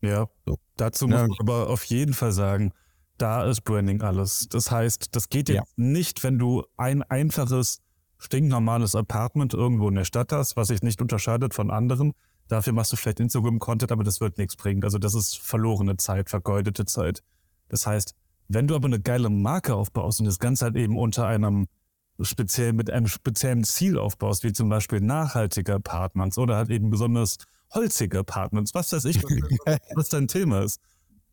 Ja, 0.00 0.26
so. 0.46 0.58
dazu 0.76 1.06
muss 1.06 1.20
ja. 1.20 1.26
man 1.28 1.36
aber 1.38 1.70
auf 1.70 1.84
jeden 1.84 2.14
Fall 2.14 2.32
sagen, 2.32 2.72
da 3.18 3.44
ist 3.44 3.62
Branding 3.62 4.02
alles. 4.02 4.48
Das 4.48 4.70
heißt, 4.70 5.14
das 5.14 5.28
geht 5.28 5.48
jetzt 5.48 5.74
ja. 5.76 5.84
nicht, 5.84 6.24
wenn 6.24 6.38
du 6.38 6.64
ein 6.76 7.02
einfaches, 7.02 7.80
stinknormales 8.18 8.94
Apartment 8.94 9.54
irgendwo 9.54 9.88
in 9.88 9.94
der 9.94 10.04
Stadt 10.04 10.32
hast, 10.32 10.56
was 10.56 10.68
sich 10.68 10.82
nicht 10.82 11.00
unterscheidet 11.00 11.54
von 11.54 11.70
anderen. 11.70 12.14
Dafür 12.52 12.74
machst 12.74 12.92
du 12.92 12.96
vielleicht 12.96 13.18
Instagram-Content, 13.18 13.92
aber 13.92 14.04
das 14.04 14.20
wird 14.20 14.36
nichts 14.36 14.56
bringen. 14.56 14.84
Also 14.84 14.98
das 14.98 15.14
ist 15.14 15.38
verlorene 15.38 15.96
Zeit, 15.96 16.28
vergeudete 16.28 16.84
Zeit. 16.84 17.22
Das 17.70 17.86
heißt, 17.86 18.14
wenn 18.48 18.66
du 18.66 18.74
aber 18.74 18.88
eine 18.88 19.00
geile 19.00 19.30
Marke 19.30 19.74
aufbaust 19.74 20.20
und 20.20 20.26
das 20.26 20.38
Ganze 20.38 20.66
halt 20.66 20.76
eben 20.76 20.98
unter 20.98 21.26
einem 21.26 21.66
speziell 22.20 22.74
mit 22.74 22.90
einem 22.90 23.06
speziellen 23.06 23.64
Ziel 23.64 23.96
aufbaust, 23.96 24.44
wie 24.44 24.52
zum 24.52 24.68
Beispiel 24.68 25.00
nachhaltige 25.00 25.76
Apartments 25.76 26.36
oder 26.36 26.56
halt 26.56 26.68
eben 26.68 26.90
besonders 26.90 27.38
holzige 27.70 28.18
Apartments, 28.18 28.74
was 28.74 28.92
weiß 28.92 29.06
ich, 29.06 29.22
was 29.94 30.10
dein 30.10 30.28
Thema 30.28 30.60
ist. 30.60 30.78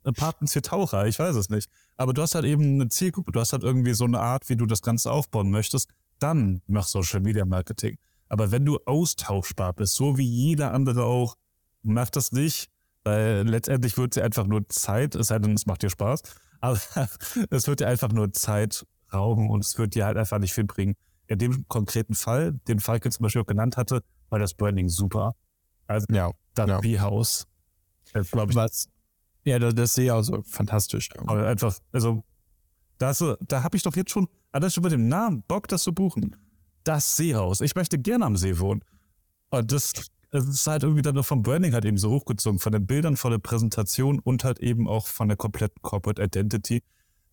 Apartments 0.05 0.53
für 0.53 0.61
Taucher, 0.61 1.05
ich 1.05 1.19
weiß 1.19 1.35
es 1.35 1.49
nicht. 1.49 1.69
Aber 1.97 2.13
du 2.13 2.21
hast 2.21 2.33
halt 2.33 2.45
eben 2.45 2.75
eine 2.75 2.87
Zielgruppe, 2.87 3.33
du 3.33 3.41
hast 3.41 3.51
halt 3.51 3.63
irgendwie 3.63 3.93
so 3.93 4.05
eine 4.05 4.21
Art, 4.21 4.47
wie 4.47 4.55
du 4.55 4.65
das 4.65 4.81
Ganze 4.81 5.11
aufbauen 5.11 5.51
möchtest, 5.51 5.89
dann 6.19 6.61
mach 6.67 6.87
Social 6.87 7.19
Media 7.19 7.43
Marketing. 7.43 7.97
Aber 8.29 8.51
wenn 8.51 8.65
du 8.65 8.79
austauschbar 8.85 9.73
bist, 9.73 9.95
so 9.95 10.17
wie 10.17 10.27
jeder 10.27 10.71
andere 10.73 11.03
auch, 11.03 11.35
mach 11.81 12.09
das 12.09 12.31
nicht, 12.31 12.69
weil 13.03 13.47
letztendlich 13.47 13.97
wird 13.97 14.13
sie 14.13 14.21
einfach 14.21 14.45
nur 14.45 14.67
Zeit, 14.69 15.15
es 15.15 15.27
sei 15.27 15.39
denn, 15.39 15.53
es 15.53 15.65
macht 15.65 15.81
dir 15.81 15.89
Spaß, 15.89 16.21
aber 16.61 16.79
es 17.49 17.67
wird 17.67 17.79
dir 17.79 17.87
einfach 17.87 18.11
nur 18.11 18.31
Zeit 18.31 18.85
rauben 19.11 19.49
und 19.49 19.65
es 19.65 19.77
wird 19.77 19.95
dir 19.95 20.05
halt 20.05 20.17
einfach 20.17 20.39
nicht 20.39 20.53
viel 20.53 20.65
bringen. 20.65 20.95
In 21.27 21.39
dem 21.39 21.67
konkreten 21.67 22.15
Fall, 22.15 22.53
den 22.67 22.79
Falke 22.79 23.09
zum 23.09 23.23
Beispiel 23.23 23.41
auch 23.41 23.47
genannt 23.47 23.77
hatte, 23.77 24.03
war 24.29 24.39
das 24.39 24.53
Branding 24.53 24.89
super. 24.89 25.35
Also 25.87 26.05
Ja, 26.11 26.31
das 26.53 26.69
ja. 26.69 26.79
B-Haus, 26.79 27.47
glaube 28.13 28.51
ich, 28.51 28.55
was? 28.55 28.89
Ja, 29.43 29.57
das, 29.57 29.73
das 29.73 29.95
sehe 29.95 30.05
ich 30.05 30.11
auch 30.11 30.21
so 30.21 30.43
fantastisch. 30.43 31.09
aber 31.17 31.47
einfach, 31.47 31.77
also 31.91 32.23
das, 32.97 33.23
da 33.41 33.63
habe 33.63 33.77
ich 33.77 33.83
doch 33.83 33.95
jetzt 33.95 34.11
schon, 34.11 34.27
alles 34.51 34.73
schon 34.73 34.83
mit 34.83 34.91
dem 34.91 35.07
Namen 35.07 35.43
Bock, 35.43 35.67
das 35.67 35.83
zu 35.83 35.93
buchen. 35.93 36.35
Das 36.83 37.15
Seehaus. 37.17 37.61
Ich 37.61 37.75
möchte 37.75 37.97
gerne 37.99 38.25
am 38.25 38.37
See 38.37 38.59
wohnen. 38.59 38.83
Und 39.49 39.71
das, 39.71 39.93
das 40.31 40.47
ist 40.47 40.67
halt 40.67 40.83
irgendwie 40.83 41.01
dann 41.01 41.15
noch 41.15 41.25
vom 41.25 41.41
Branding 41.41 41.73
halt 41.73 41.85
eben 41.85 41.97
so 41.97 42.11
hochgezogen, 42.11 42.59
von 42.59 42.71
den 42.71 42.85
Bildern, 42.85 43.17
von 43.17 43.31
der 43.31 43.39
Präsentation 43.39 44.19
und 44.19 44.43
halt 44.43 44.59
eben 44.59 44.87
auch 44.87 45.07
von 45.07 45.27
der 45.27 45.37
kompletten 45.37 45.81
Corporate 45.81 46.21
Identity. 46.21 46.83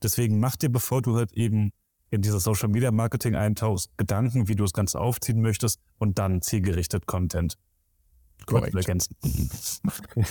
Deswegen 0.02 0.40
mach 0.40 0.56
dir, 0.56 0.70
bevor 0.70 1.02
du 1.02 1.16
halt 1.16 1.32
eben 1.32 1.72
in 2.10 2.22
dieser 2.22 2.40
Social 2.40 2.68
Media 2.68 2.90
Marketing 2.90 3.34
eintauchst, 3.34 3.90
Gedanken, 3.96 4.48
wie 4.48 4.54
du 4.54 4.64
das 4.64 4.72
Ganze 4.72 5.00
aufziehen 5.00 5.40
möchtest 5.40 5.80
und 5.98 6.18
dann 6.18 6.42
zielgerichtet 6.42 7.06
Content. 7.06 7.56
Korrekt. 8.46 8.74
Ergänzen. 8.74 9.16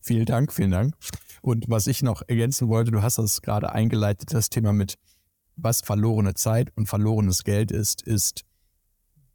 Vielen 0.00 0.24
Dank, 0.24 0.52
vielen 0.52 0.70
Dank. 0.70 0.94
Und 1.42 1.66
was 1.68 1.86
ich 1.86 2.02
noch 2.02 2.22
ergänzen 2.26 2.68
wollte, 2.68 2.90
du 2.90 3.02
hast 3.02 3.18
das 3.18 3.42
gerade 3.42 3.72
eingeleitet, 3.72 4.32
das 4.32 4.48
Thema 4.48 4.72
mit 4.72 4.94
was 5.56 5.80
verlorene 5.80 6.34
Zeit 6.34 6.72
und 6.76 6.86
verlorenes 6.86 7.44
Geld 7.44 7.70
ist, 7.70 8.02
ist 8.02 8.44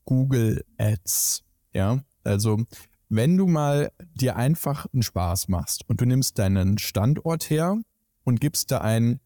Google 0.06 0.64
Ads. 0.78 1.44
Ja, 1.74 2.00
also 2.24 2.64
wenn 3.10 3.38
du 3.38 3.48
mal 3.48 3.92
dir 4.14 4.36
einfach 4.36 4.86
einen 4.94 5.04
Spaß 5.04 5.48
machst 5.48 5.88
und 5.90 6.02
du 6.02 6.06
nimmst 6.06 6.38
deinen 6.38 6.78
Standort 6.78 7.50
her 7.50 7.78
und 8.24 8.40
gibst 8.40 8.72
da 8.72 8.82
ein 8.82 9.20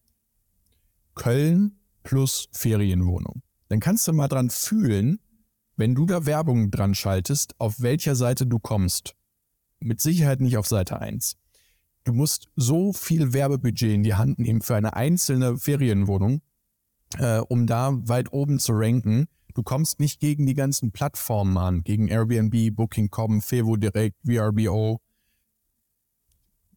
Köln 1.16 1.80
plus 2.04 2.48
Ferienwohnung, 2.52 3.44
dann 3.68 3.80
kannst 3.80 4.08
du 4.08 4.14
mal 4.14 4.28
dran 4.28 4.50
fühlen, 4.50 5.20
wenn 5.76 5.96
du 5.96 6.06
da 6.06 6.26
Werbung 6.26 6.72
dran 6.72 6.96
schaltest, 6.96 7.56
auf 7.60 7.82
welcher 7.82 8.16
Seite 8.16 8.46
du 8.46 8.60
kommst. 8.60 9.16
Mit 9.80 10.00
Sicherheit 10.00 10.40
nicht 10.40 10.58
auf 10.58 10.68
Seite 10.68 11.00
1. 11.00 11.36
Du 12.04 12.14
musst 12.14 12.50
so 12.56 12.94
viel 12.94 13.34
Werbebudget 13.34 13.94
in 13.94 14.04
die 14.04 14.16
Hand 14.16 14.40
nehmen 14.40 14.62
für 14.62 14.76
eine 14.76 14.96
einzelne 14.96 15.58
Ferienwohnung, 15.58 16.42
äh, 17.20 17.40
um 17.40 17.68
da 17.68 17.92
weit 18.08 18.32
oben 18.32 18.60
zu 18.60 18.74
ranken. 18.74 19.28
Du 19.54 19.64
kommst 19.64 20.00
nicht 20.00 20.20
gegen 20.20 20.46
die 20.46 20.56
ganzen 20.56 20.92
Plattformen 20.92 21.58
an, 21.58 21.84
gegen 21.84 22.08
Airbnb, 22.08 22.76
Booking.com, 22.76 23.42
Fevo 23.42 23.76
Direct, 23.76 24.16
VRBO. 24.26 25.00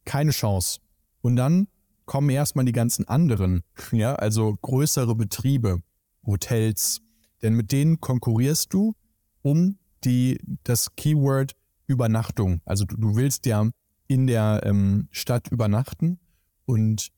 Keine 0.05 0.31
Chance. 0.31 0.79
Und 1.21 1.35
dann 1.35 1.67
kommen 2.05 2.29
erstmal 2.29 2.65
die 2.65 2.71
ganzen 2.71 3.07
anderen, 3.07 3.63
ja, 3.91 4.15
also 4.15 4.55
größere 4.61 5.15
Betriebe, 5.15 5.81
Hotels, 6.25 7.01
denn 7.41 7.53
mit 7.53 7.71
denen 7.71 7.99
konkurrierst 7.99 8.73
du 8.73 8.95
um 9.41 9.77
die, 10.03 10.39
das 10.63 10.95
Keyword 10.95 11.55
Übernachtung. 11.87 12.61
Also 12.65 12.85
du, 12.85 12.97
du 12.97 13.15
willst 13.15 13.45
ja 13.45 13.69
in 14.07 14.27
der 14.27 14.61
ähm, 14.63 15.07
Stadt 15.11 15.49
übernachten 15.49 16.19
und 16.65 17.09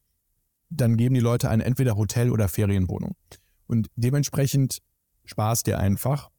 dann 0.70 0.98
geben 0.98 1.16
die 1.16 1.22
Leute 1.22 1.50
ein 1.50 1.62
entweder 1.62 1.96
Hotel 1.96 2.32
oder 2.32 2.48
Ferienwohnung. 2.48 3.16
Und 3.68 3.88
dementsprechend 3.96 4.80
sparst 5.26 5.68
dir 5.68 5.80
einfach. 5.80 6.30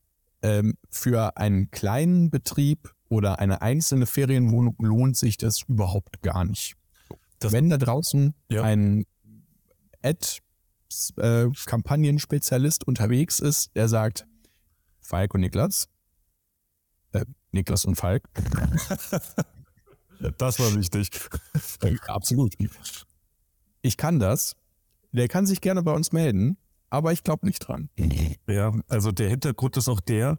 Ähm, 0.43 0.75
für 0.89 1.37
einen 1.37 1.71
kleinen 1.71 2.31
Betrieb 2.31 2.93
oder 3.09 3.39
eine 3.41 3.61
einzelne 3.63 4.07
Ferienwohnung 4.07 4.75
lohnt 4.79 5.17
sich 5.17 5.37
das 5.37 5.63
überhaupt 5.69 6.23
gar 6.23 6.45
nicht. 6.45 6.75
Das- 7.41 7.53
Wenn 7.53 7.69
da 7.71 7.77
draußen 7.77 8.35
Ja. 8.49 8.63
ein 8.63 9.05
Ad-Kampagnenspezialist 10.03 12.87
unterwegs 12.87 13.39
ist, 13.41 13.75
der 13.77 13.89
sagt, 13.89 14.27
Falk 15.01 15.35
und 15.35 15.41
Niklas, 15.41 15.89
äh, 17.13 17.25
Niklas 17.53 17.85
und 17.85 17.97
Falk, 17.97 18.23
Das 20.39 20.59
war 20.59 20.75
wichtig. 20.75 21.09
Äh, 21.83 21.97
absolut. 22.07 22.55
Ich 23.83 23.97
kann 23.97 24.19
das. 24.19 24.57
Der 25.13 25.29
kann 25.29 25.47
sich 25.47 25.61
gerne 25.61 25.83
bei 25.83 25.93
uns 25.93 26.13
melden, 26.13 26.57
aber 26.89 27.13
ich 27.13 27.25
glaube 27.25 27.47
nicht 27.47 27.61
dran. 27.61 27.89
Ja, 28.49 28.73
also 28.89 29.13
der 29.13 29.29
Hintergrund 29.29 29.77
ist 29.77 29.89
auch 29.89 30.01
der, 30.01 30.39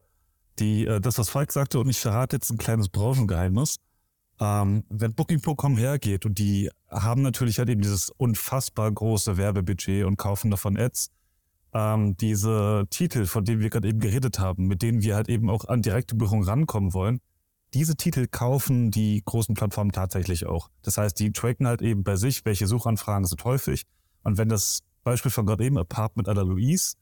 die, 0.59 0.85
äh, 0.85 0.99
das, 1.01 1.17
was 1.17 1.29
Falk 1.29 1.51
sagte, 1.51 1.79
und 1.79 1.89
ich 1.89 1.99
verrate 1.99 2.35
jetzt 2.35 2.49
ein 2.51 2.57
kleines 2.57 2.89
Branchengeheimnis. 2.89 3.77
Ähm, 4.39 4.83
wenn 4.89 5.13
Booking.com 5.13 5.77
hergeht 5.77 6.25
und 6.25 6.39
die 6.39 6.71
haben 6.89 7.21
natürlich 7.21 7.59
halt 7.59 7.69
eben 7.69 7.81
dieses 7.81 8.09
unfassbar 8.09 8.91
große 8.91 9.37
Werbebudget 9.37 10.05
und 10.05 10.17
kaufen 10.17 10.49
davon 10.49 10.77
Ads, 10.77 11.11
ähm, 11.73 12.17
diese 12.17 12.85
Titel, 12.89 13.25
von 13.25 13.45
denen 13.45 13.61
wir 13.61 13.69
gerade 13.69 13.87
eben 13.87 13.99
geredet 13.99 14.39
haben, 14.39 14.67
mit 14.67 14.81
denen 14.81 15.03
wir 15.03 15.15
halt 15.15 15.29
eben 15.29 15.49
auch 15.49 15.65
an 15.65 15.81
direkte 15.81 16.15
Buchung 16.15 16.43
rankommen 16.43 16.93
wollen, 16.93 17.21
diese 17.73 17.95
Titel 17.95 18.27
kaufen 18.27 18.91
die 18.91 19.21
großen 19.23 19.55
Plattformen 19.55 19.91
tatsächlich 19.91 20.45
auch. 20.45 20.69
Das 20.81 20.97
heißt, 20.97 21.17
die 21.19 21.31
tracken 21.31 21.67
halt 21.67 21.81
eben 21.81 22.03
bei 22.03 22.15
sich, 22.15 22.43
welche 22.45 22.67
Suchanfragen 22.67 23.25
sind 23.25 23.43
häufig. 23.45 23.85
Und 24.23 24.37
wenn 24.37 24.49
das 24.49 24.83
Beispiel 25.03 25.31
von 25.31 25.45
gerade 25.45 25.63
eben 25.63 25.77
Apartment 25.77 26.27
à 26.27 26.33
la 26.33 26.41
Louise 26.41 26.95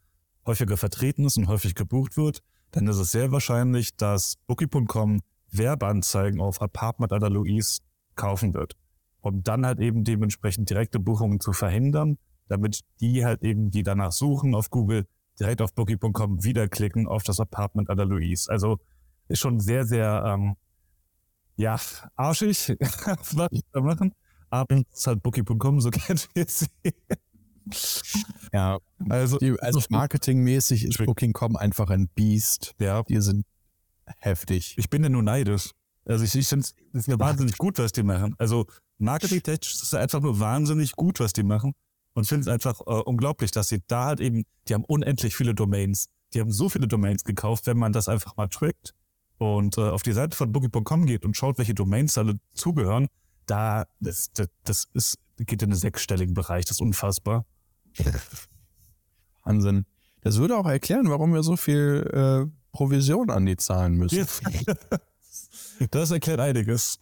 häufiger 0.45 0.77
vertreten 0.77 1.25
ist 1.25 1.37
und 1.37 1.47
häufig 1.47 1.75
gebucht 1.75 2.17
wird, 2.17 2.41
dann 2.71 2.87
ist 2.87 2.97
es 2.97 3.11
sehr 3.11 3.31
wahrscheinlich, 3.31 3.95
dass 3.95 4.35
Booking.com 4.47 5.21
Werbeanzeigen 5.51 6.39
auf 6.39 6.61
Apartment 6.61 7.11
à 7.11 7.19
la 7.19 7.27
Louise 7.27 7.79
kaufen 8.15 8.53
wird. 8.53 8.75
Um 9.21 9.43
dann 9.43 9.65
halt 9.65 9.79
eben 9.79 10.03
dementsprechend 10.03 10.69
direkte 10.69 10.99
Buchungen 10.99 11.39
zu 11.39 11.51
verhindern, 11.51 12.17
damit 12.47 12.81
die 13.01 13.25
halt 13.25 13.43
eben, 13.43 13.71
die 13.71 13.83
danach 13.83 14.11
suchen 14.11 14.55
auf 14.55 14.69
Google, 14.69 15.07
direkt 15.39 15.61
auf 15.61 15.73
Booking.com 15.73 16.43
wiederklicken 16.43 17.07
auf 17.07 17.23
das 17.23 17.39
Apartment 17.39 17.89
à 17.89 17.95
la 17.95 18.03
Louise. 18.03 18.49
Also 18.51 18.79
ist 19.29 19.39
schon 19.39 19.59
sehr, 19.59 19.85
sehr, 19.85 20.23
ähm, 20.25 20.55
ja, 21.55 21.77
arschig, 22.15 22.75
was 22.79 23.49
die 23.51 23.61
da 23.71 23.81
machen. 23.81 24.13
Aber 24.49 24.77
es 24.77 24.99
ist 24.99 25.07
halt 25.07 25.21
Booking.com, 25.21 25.81
so 25.81 25.89
kennt 25.91 26.29
wir 26.33 26.45
sie. 26.47 26.67
Ja, 28.51 28.79
Also, 29.09 29.37
die, 29.37 29.59
also 29.59 29.81
marketingmäßig 29.89 30.85
ist 30.85 30.97
Booking.com 31.05 31.55
einfach 31.55 31.89
ein 31.89 32.07
Biest. 32.09 32.75
ja, 32.79 33.03
Die 33.03 33.21
sind 33.21 33.45
heftig. 34.17 34.75
Ich 34.77 34.89
bin 34.89 35.03
ja 35.03 35.09
nur 35.09 35.21
neidisch. 35.21 35.71
Also 36.05 36.23
ich, 36.23 36.33
ich 36.33 36.47
finde 36.47 36.65
es 36.93 37.05
ja 37.05 37.19
wahnsinnig 37.19 37.57
gut, 37.57 37.77
was 37.77 37.91
die 37.91 38.03
machen. 38.03 38.33
Also 38.39 38.65
marketingtechnisch 38.97 39.73
ist 39.73 39.83
es 39.83 39.93
einfach 39.93 40.21
nur 40.21 40.39
wahnsinnig 40.39 40.93
gut, 40.93 41.19
was 41.19 41.33
die 41.33 41.43
machen. 41.43 41.73
Und 42.13 42.25
finde 42.25 42.41
es 42.41 42.47
einfach 42.47 42.79
äh, 42.81 43.01
unglaublich, 43.01 43.51
dass 43.51 43.67
sie 43.67 43.83
da 43.85 44.05
halt 44.05 44.19
eben, 44.19 44.45
die 44.67 44.73
haben 44.73 44.85
unendlich 44.85 45.35
viele 45.35 45.53
Domains. 45.53 46.07
Die 46.33 46.39
haben 46.39 46.51
so 46.51 46.69
viele 46.69 46.87
Domains 46.87 47.23
gekauft, 47.23 47.67
wenn 47.67 47.77
man 47.77 47.93
das 47.93 48.09
einfach 48.09 48.35
mal 48.35 48.47
trackt 48.47 48.95
und 49.39 49.77
äh, 49.77 49.81
auf 49.81 50.03
die 50.03 50.11
Seite 50.11 50.37
von 50.37 50.51
Booking.com 50.51 51.05
geht 51.05 51.25
und 51.25 51.35
schaut, 51.35 51.57
welche 51.57 51.73
Domains 51.73 52.13
da 52.13 52.21
alle 52.21 52.39
zugehören, 52.53 53.07
da, 53.45 53.85
das, 53.99 54.31
das, 54.33 54.47
das 54.63 54.87
ist, 54.93 55.17
geht 55.37 55.63
in 55.63 55.71
den 55.71 55.79
sechsstelligen 55.79 56.33
Bereich, 56.35 56.65
das 56.65 56.77
ist 56.77 56.81
unfassbar. 56.81 57.45
Wahnsinn. 59.43 59.85
Das 60.21 60.37
würde 60.37 60.57
auch 60.57 60.65
erklären, 60.65 61.09
warum 61.09 61.33
wir 61.33 61.41
so 61.41 61.55
viel 61.55 62.05
äh, 62.13 62.51
Provision 62.73 63.29
an 63.29 63.45
die 63.45 63.57
zahlen 63.57 63.95
müssen. 63.95 64.27
Das 65.91 66.11
erklärt 66.11 66.41
einiges. 66.41 66.99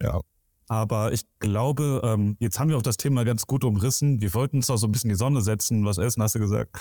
Ja. 0.00 0.20
Aber 0.68 1.12
ich 1.12 1.22
glaube, 1.40 2.00
ähm, 2.04 2.36
jetzt 2.38 2.60
haben 2.60 2.70
wir 2.70 2.76
auch 2.76 2.82
das 2.82 2.96
Thema 2.96 3.24
ganz 3.24 3.44
gut 3.44 3.64
umrissen. 3.64 4.20
Wir 4.20 4.32
wollten 4.34 4.58
uns 4.58 4.70
auch 4.70 4.76
so 4.76 4.86
ein 4.86 4.92
bisschen 4.92 5.10
in 5.10 5.16
die 5.16 5.18
Sonne 5.18 5.40
setzen. 5.40 5.84
Was 5.84 5.98
essen, 5.98 6.22
hast 6.22 6.36
du 6.36 6.38
gesagt? 6.38 6.76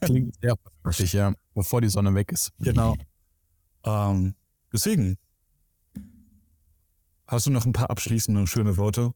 Klingt 0.00 0.36
sehr 0.40 0.54
vernünftig, 0.82 1.12
ja. 1.12 1.34
Bevor 1.54 1.80
die 1.80 1.88
Sonne 1.88 2.14
weg 2.14 2.30
ist. 2.30 2.52
Genau. 2.60 2.94
Ähm, 3.84 4.34
deswegen. 4.72 5.16
Hast 7.26 7.46
du 7.46 7.50
noch 7.50 7.64
ein 7.64 7.72
paar 7.72 7.90
abschließende 7.90 8.46
schöne 8.46 8.76
Worte? 8.76 9.12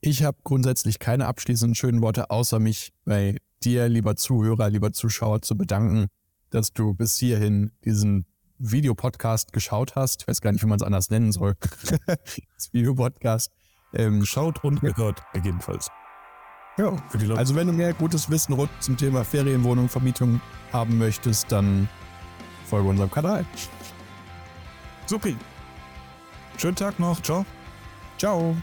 Ich 0.00 0.22
habe 0.22 0.38
grundsätzlich 0.44 0.98
keine 0.98 1.26
abschließenden 1.26 1.74
schönen 1.74 2.00
Worte, 2.02 2.30
außer 2.30 2.60
mich 2.60 2.92
bei 3.04 3.36
dir, 3.64 3.88
lieber 3.88 4.14
Zuhörer, 4.16 4.70
lieber 4.70 4.92
Zuschauer, 4.92 5.42
zu 5.42 5.56
bedanken, 5.56 6.06
dass 6.50 6.72
du 6.72 6.94
bis 6.94 7.16
hierhin 7.16 7.72
diesen 7.84 8.26
Videopodcast 8.58 9.52
geschaut 9.52 9.96
hast. 9.96 10.22
Ich 10.22 10.28
weiß 10.28 10.40
gar 10.40 10.52
nicht, 10.52 10.62
wie 10.62 10.68
man 10.68 10.76
es 10.76 10.82
anders 10.82 11.10
nennen 11.10 11.32
soll. 11.32 11.54
das 12.06 12.72
Videopodcast. 12.72 13.50
Ähm, 13.92 14.20
Geschaut 14.20 14.62
und 14.64 14.80
gehört, 14.80 15.22
gegebenenfalls. 15.32 15.88
ja. 16.78 16.96
Für 17.08 17.18
die 17.18 17.26
Leute. 17.26 17.38
Also 17.38 17.54
wenn 17.54 17.66
du 17.66 17.72
mehr 17.72 17.92
gutes 17.94 18.30
Wissen 18.30 18.52
rund 18.52 18.70
zum 18.80 18.96
Thema 18.96 19.24
Ferienwohnung, 19.24 19.88
Vermietung 19.88 20.40
haben 20.72 20.98
möchtest, 20.98 21.50
dann 21.50 21.88
folge 22.66 22.88
unserem 22.88 23.10
Kanal. 23.10 23.44
Supi. 25.06 25.36
Schönen 26.58 26.76
Tag 26.76 26.98
noch. 26.98 27.20
Ciao. 27.22 27.44
Ciao. 28.18 28.56